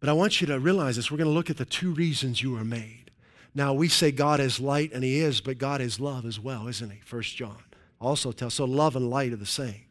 But 0.00 0.08
I 0.08 0.12
want 0.14 0.40
you 0.40 0.48
to 0.48 0.58
realize 0.58 0.96
this. 0.96 1.10
We're 1.10 1.18
going 1.18 1.30
to 1.30 1.34
look 1.34 1.48
at 1.48 1.58
the 1.58 1.64
two 1.64 1.92
reasons 1.92 2.42
you 2.42 2.56
are 2.56 2.64
made. 2.64 3.11
Now, 3.54 3.74
we 3.74 3.88
say 3.88 4.10
God 4.10 4.40
is 4.40 4.60
light, 4.60 4.92
and 4.92 5.04
He 5.04 5.20
is, 5.20 5.40
but 5.40 5.58
God 5.58 5.80
is 5.80 6.00
love 6.00 6.24
as 6.24 6.40
well, 6.40 6.68
isn't 6.68 6.90
He? 6.90 7.00
First 7.00 7.36
John 7.36 7.58
also 8.00 8.32
tells. 8.32 8.54
So, 8.54 8.64
love 8.64 8.96
and 8.96 9.10
light 9.10 9.32
are 9.32 9.36
the 9.36 9.46
same. 9.46 9.84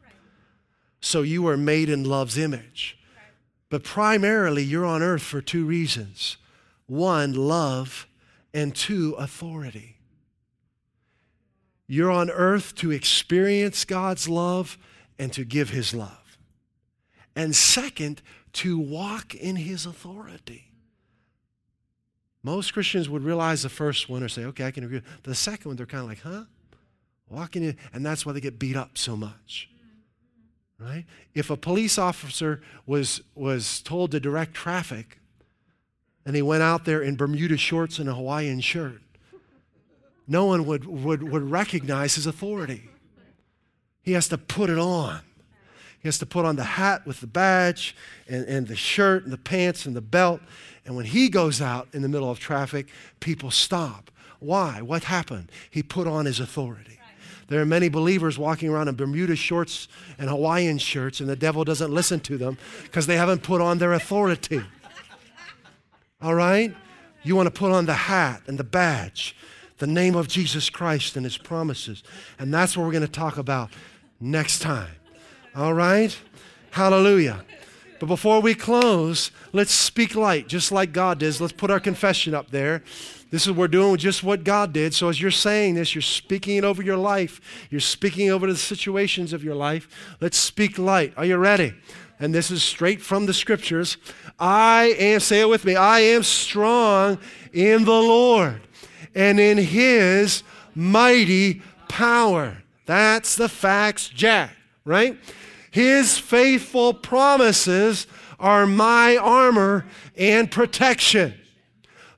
So, 1.00 1.22
you 1.22 1.46
are 1.48 1.56
made 1.56 1.88
in 1.88 2.04
love's 2.04 2.38
image. 2.38 2.98
But 3.70 3.84
primarily, 3.84 4.62
you're 4.62 4.84
on 4.84 5.02
earth 5.02 5.22
for 5.22 5.40
two 5.40 5.64
reasons 5.64 6.36
one, 6.86 7.32
love, 7.32 8.06
and 8.52 8.74
two, 8.74 9.14
authority. 9.14 9.96
You're 11.86 12.10
on 12.10 12.30
earth 12.30 12.74
to 12.76 12.90
experience 12.90 13.84
God's 13.84 14.28
love 14.28 14.76
and 15.18 15.32
to 15.32 15.44
give 15.44 15.70
His 15.70 15.94
love. 15.94 16.38
And 17.34 17.56
second, 17.56 18.20
to 18.54 18.78
walk 18.78 19.34
in 19.34 19.56
His 19.56 19.86
authority. 19.86 20.71
Most 22.42 22.72
Christians 22.72 23.08
would 23.08 23.22
realize 23.22 23.62
the 23.62 23.68
first 23.68 24.08
one 24.08 24.22
or 24.22 24.28
say, 24.28 24.44
okay, 24.46 24.66
I 24.66 24.70
can 24.70 24.84
agree. 24.84 25.02
The 25.22 25.34
second 25.34 25.68
one, 25.68 25.76
they're 25.76 25.86
kind 25.86 26.02
of 26.02 26.08
like, 26.08 26.20
huh? 26.20 26.44
Walking 27.28 27.62
in, 27.62 27.76
and 27.92 28.04
that's 28.04 28.26
why 28.26 28.32
they 28.32 28.40
get 28.40 28.58
beat 28.58 28.76
up 28.76 28.98
so 28.98 29.16
much. 29.16 29.70
Right? 30.78 31.04
If 31.34 31.48
a 31.50 31.56
police 31.56 31.96
officer 31.98 32.60
was, 32.86 33.22
was 33.36 33.80
told 33.82 34.10
to 34.10 34.20
direct 34.20 34.54
traffic 34.54 35.20
and 36.26 36.34
he 36.34 36.42
went 36.42 36.62
out 36.62 36.84
there 36.84 37.00
in 37.00 37.14
Bermuda 37.14 37.56
shorts 37.56 38.00
and 38.00 38.08
a 38.08 38.14
Hawaiian 38.14 38.60
shirt, 38.60 39.00
no 40.26 40.46
one 40.46 40.66
would, 40.66 40.84
would, 40.84 41.22
would 41.22 41.50
recognize 41.50 42.16
his 42.16 42.26
authority. 42.26 42.90
He 44.02 44.12
has 44.12 44.28
to 44.28 44.38
put 44.38 44.70
it 44.70 44.78
on. 44.78 45.20
He 46.02 46.08
has 46.08 46.18
to 46.18 46.26
put 46.26 46.44
on 46.44 46.56
the 46.56 46.64
hat 46.64 47.06
with 47.06 47.20
the 47.20 47.28
badge 47.28 47.94
and, 48.28 48.44
and 48.46 48.66
the 48.66 48.74
shirt 48.74 49.22
and 49.22 49.32
the 49.32 49.38
pants 49.38 49.86
and 49.86 49.94
the 49.94 50.00
belt. 50.00 50.40
And 50.84 50.96
when 50.96 51.04
he 51.04 51.28
goes 51.28 51.62
out 51.62 51.86
in 51.92 52.02
the 52.02 52.08
middle 52.08 52.28
of 52.28 52.40
traffic, 52.40 52.88
people 53.20 53.52
stop. 53.52 54.10
Why? 54.40 54.82
What 54.82 55.04
happened? 55.04 55.50
He 55.70 55.80
put 55.82 56.08
on 56.08 56.26
his 56.26 56.40
authority. 56.40 56.98
There 57.46 57.60
are 57.60 57.66
many 57.66 57.88
believers 57.88 58.36
walking 58.36 58.68
around 58.68 58.88
in 58.88 58.96
Bermuda 58.96 59.36
shorts 59.36 59.86
and 60.18 60.28
Hawaiian 60.28 60.78
shirts, 60.78 61.20
and 61.20 61.28
the 61.28 61.36
devil 61.36 61.62
doesn't 61.62 61.92
listen 61.92 62.18
to 62.20 62.36
them 62.36 62.58
because 62.82 63.06
they 63.06 63.16
haven't 63.16 63.44
put 63.44 63.60
on 63.60 63.78
their 63.78 63.92
authority. 63.92 64.62
All 66.22 66.34
right? 66.34 66.74
You 67.22 67.36
want 67.36 67.46
to 67.46 67.56
put 67.56 67.70
on 67.70 67.86
the 67.86 67.94
hat 67.94 68.42
and 68.48 68.58
the 68.58 68.64
badge, 68.64 69.36
the 69.78 69.86
name 69.86 70.16
of 70.16 70.26
Jesus 70.26 70.68
Christ 70.68 71.14
and 71.14 71.24
his 71.24 71.38
promises. 71.38 72.02
And 72.40 72.52
that's 72.52 72.76
what 72.76 72.84
we're 72.84 72.92
going 72.92 73.06
to 73.06 73.08
talk 73.08 73.38
about 73.38 73.70
next 74.18 74.60
time. 74.60 74.96
All 75.54 75.74
right? 75.74 76.16
Hallelujah. 76.70 77.44
But 78.00 78.06
before 78.06 78.40
we 78.40 78.54
close, 78.54 79.30
let's 79.52 79.72
speak 79.72 80.16
light, 80.16 80.48
just 80.48 80.72
like 80.72 80.92
God 80.92 81.20
does. 81.20 81.40
Let's 81.40 81.52
put 81.52 81.70
our 81.70 81.78
confession 81.78 82.34
up 82.34 82.50
there. 82.50 82.82
This 83.30 83.42
is 83.42 83.48
what 83.48 83.58
we're 83.58 83.68
doing 83.68 83.96
just 83.96 84.22
what 84.22 84.44
God 84.44 84.72
did. 84.72 84.92
So 84.92 85.08
as 85.08 85.20
you're 85.20 85.30
saying 85.30 85.76
this, 85.76 85.94
you're 85.94 86.02
speaking 86.02 86.56
it 86.56 86.64
over 86.64 86.82
your 86.82 86.96
life. 86.96 87.40
You're 87.70 87.80
speaking 87.80 88.30
over 88.30 88.46
the 88.46 88.56
situations 88.56 89.32
of 89.32 89.42
your 89.42 89.54
life. 89.54 90.16
Let's 90.20 90.36
speak 90.36 90.78
light. 90.78 91.14
Are 91.16 91.24
you 91.24 91.36
ready? 91.36 91.74
And 92.20 92.34
this 92.34 92.50
is 92.50 92.62
straight 92.62 93.00
from 93.00 93.26
the 93.26 93.32
scriptures. 93.32 93.96
I 94.38 94.94
am, 94.98 95.20
say 95.20 95.40
it 95.40 95.48
with 95.48 95.64
me, 95.64 95.76
I 95.76 96.00
am 96.00 96.22
strong 96.24 97.18
in 97.52 97.84
the 97.84 97.90
Lord 97.90 98.60
and 99.14 99.40
in 99.40 99.58
his 99.58 100.42
mighty 100.74 101.62
power. 101.88 102.58
That's 102.86 103.36
the 103.36 103.48
facts, 103.48 104.08
Jack, 104.08 104.54
right? 104.84 105.18
His 105.72 106.18
faithful 106.18 106.92
promises 106.92 108.06
are 108.38 108.66
my 108.66 109.16
armor 109.16 109.86
and 110.14 110.50
protection. 110.50 111.32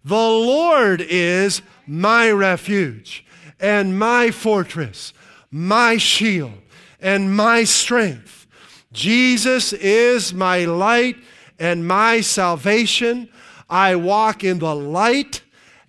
The 0.05 0.17
Lord 0.17 1.01
is 1.01 1.63
my 1.87 2.33
refuge 2.33 3.25
and 3.61 3.97
my 3.97 4.33
fortress, 4.33 5.13
my 5.53 5.99
shield 5.99 6.59
and 7.01 7.35
my 7.35 7.63
strength. 7.63 8.49
Jesus 8.93 9.73
is 9.73 10.35
my 10.35 10.65
light 10.65 11.17
and 11.57 11.87
my 11.87 12.23
salvation. 12.23 13.29
I 13.71 13.95
walk 13.95 14.43
in 14.43 14.59
the 14.59 14.75
light 14.75 15.43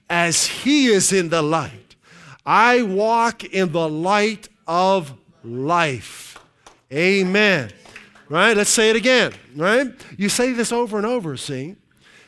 as 0.08 0.46
He 0.46 0.86
is 0.86 1.12
in 1.12 1.30
the 1.30 1.42
light. 1.42 1.96
I 2.46 2.84
walk 2.84 3.44
in 3.44 3.72
the 3.72 3.90
light 3.90 4.50
of 4.68 5.16
life. 5.44 6.25
Amen. 6.92 7.72
Right? 8.30 8.56
Let's 8.56 8.70
say 8.70 8.90
it 8.90 8.96
again. 8.96 9.34
Right? 9.56 9.94
You 10.18 10.30
say 10.30 10.54
this 10.54 10.72
over 10.72 10.98
and 10.98 11.06
over, 11.06 11.38
see? 11.38 11.76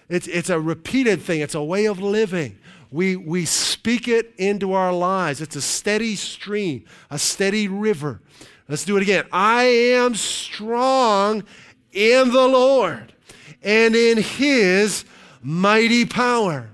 It's, 0.09 0.27
it's 0.27 0.49
a 0.49 0.59
repeated 0.59 1.21
thing, 1.21 1.41
it's 1.41 1.55
a 1.55 1.63
way 1.63 1.85
of 1.85 1.99
living. 1.99 2.57
We, 2.89 3.17
we 3.17 3.45
speak 3.45 4.07
it 4.07 4.33
into 4.37 4.71
our 4.71 4.93
lives. 4.93 5.41
It's 5.41 5.57
a 5.57 5.61
steady 5.61 6.15
stream, 6.15 6.85
a 7.09 7.19
steady 7.19 7.67
river. 7.67 8.21
Let's 8.69 8.85
do 8.85 8.95
it 8.95 9.01
again. 9.01 9.25
I 9.31 9.63
am 9.63 10.15
strong 10.15 11.43
in 11.91 12.31
the 12.31 12.47
Lord 12.47 13.13
and 13.61 13.95
in 13.95 14.17
His 14.17 15.03
mighty 15.41 16.05
power. 16.05 16.69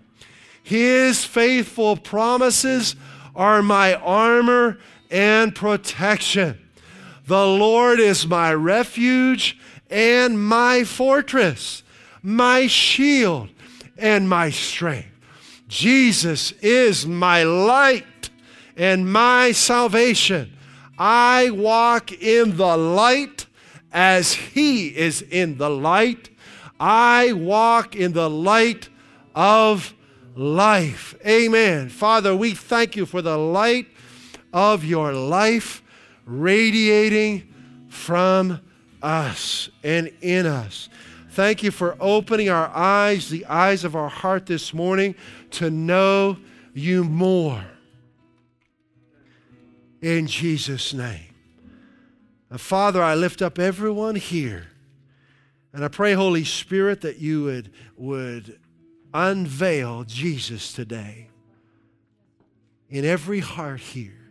His 0.62 1.26
faithful 1.26 1.98
promises 1.98 2.96
are 3.36 3.64
my 3.64 3.96
armor 3.96 4.78
and 5.10 5.56
protection. 5.56 6.63
The 7.26 7.46
Lord 7.46 8.00
is 8.00 8.28
my 8.28 8.54
refuge 8.54 9.58
and 9.90 10.44
my 10.44 10.84
fortress, 10.84 11.84
my 12.22 12.68
shield 12.68 13.50
and 13.98 14.28
my 14.28 14.50
strength. 14.50 15.08
Jesus 15.68 16.52
is 16.62 17.08
my 17.08 17.44
light 17.44 18.30
and 18.76 19.12
my 19.12 19.52
salvation. 19.52 20.58
I 20.98 21.52
walk 21.52 22.12
in 22.12 22.58
the 22.58 22.76
light 22.78 23.46
as 23.92 24.34
He 24.34 24.88
is 24.88 25.22
in 25.22 25.58
the 25.58 25.70
light. 25.70 26.30
I 26.80 27.34
walk 27.34 27.96
in 27.96 28.14
the 28.14 28.30
light 28.30 28.90
of 29.34 29.94
life. 30.36 31.16
Amen. 31.26 31.90
Father, 31.90 32.36
we 32.36 32.54
thank 32.54 32.96
you 32.96 33.06
for 33.06 33.22
the 33.22 33.38
light 33.38 33.88
of 34.52 34.84
your 34.84 35.14
life 35.14 35.83
radiating 36.26 37.54
from 37.90 38.60
us 39.02 39.70
and 39.84 40.12
in 40.22 40.46
us. 40.46 40.90
Thank 41.32 41.64
you 41.64 41.72
for 41.72 41.98
opening 42.00 42.50
our 42.50 42.70
eyes, 42.70 43.30
the 43.30 43.46
eyes 43.46 43.84
of 43.84 43.96
our 43.96 44.10
heart 44.10 44.46
this 44.46 44.74
morning, 44.74 45.16
to 45.52 45.70
know 45.70 46.38
you 46.74 47.04
more. 47.04 47.64
In 50.02 50.28
Jesus' 50.28 50.94
name. 50.94 51.34
Now, 52.52 52.58
Father, 52.58 53.02
I 53.02 53.16
lift 53.16 53.42
up 53.42 53.58
everyone 53.58 54.16
here. 54.16 54.68
And 55.74 55.84
I 55.84 55.88
pray, 55.88 56.14
Holy 56.14 56.44
Spirit, 56.44 57.02
that 57.02 57.18
you 57.18 57.44
would, 57.44 57.72
would 57.98 58.60
unveil 59.14 60.04
Jesus 60.04 60.72
today 60.72 61.30
in 62.90 63.06
every 63.06 63.40
heart 63.40 63.80
here 63.80 64.23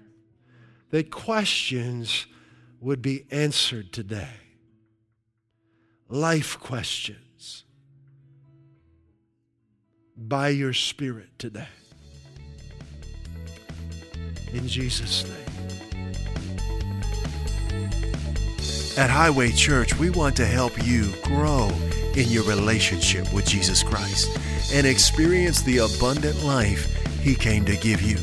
that 0.93 1.11
questions 1.11 2.27
would 2.81 3.03
be 3.03 3.25
answered 3.31 3.93
today. 3.93 4.29
Life 6.09 6.61
questions 6.61 7.65
by 10.17 10.51
your 10.51 10.75
Spirit 10.75 11.31
today. 11.39 11.67
In 14.53 14.69
Jesus' 14.69 15.25
name. 15.25 15.43
At 18.99 19.09
Highway 19.09 19.53
Church, 19.53 19.99
we 19.99 20.11
want 20.11 20.37
to 20.37 20.45
help 20.45 20.73
you 20.85 21.11
grow 21.23 21.71
in 22.15 22.29
your 22.29 22.45
relationship 22.45 23.33
with 23.33 23.47
Jesus 23.47 23.83
Christ 23.83 24.39
and 24.75 24.87
experience 24.87 25.63
the 25.63 25.79
abundant 25.79 26.45
life 26.45 26.95
He 27.23 27.35
came 27.35 27.65
to 27.65 27.77
give 27.77 28.03
you. 28.03 28.19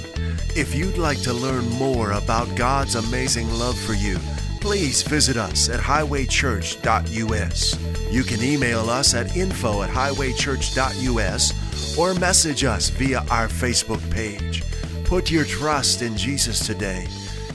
If 0.56 0.74
you'd 0.76 0.98
like 0.98 1.22
to 1.22 1.34
learn 1.34 1.70
more 1.72 2.12
about 2.12 2.56
God's 2.56 2.96
amazing 2.96 3.50
love 3.52 3.78
for 3.78 3.94
you, 3.94 4.18
please 4.60 5.04
visit 5.04 5.38
us 5.38 5.70
at 5.70 5.80
highwaychurch.us. 5.80 8.12
You 8.12 8.24
can 8.24 8.44
email 8.44 8.90
us 8.90 9.14
at 9.14 9.38
info 9.38 9.84
at 9.84 9.90
highwaychurch.us 9.90 11.98
or 11.98 12.14
message 12.16 12.64
us 12.64 12.90
via 12.90 13.20
our 13.30 13.48
Facebook 13.48 14.02
page. 14.12 14.64
Put 15.06 15.30
your 15.32 15.46
trust 15.46 16.02
in 16.02 16.18
Jesus 16.18 16.66
today 16.66 17.08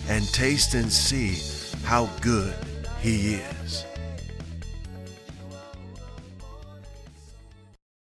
and 0.08 0.26
taste 0.32 0.74
and 0.74 0.92
see 0.92 1.38
how 1.84 2.06
good 2.20 2.54
He 3.00 3.34
is. 3.34 3.53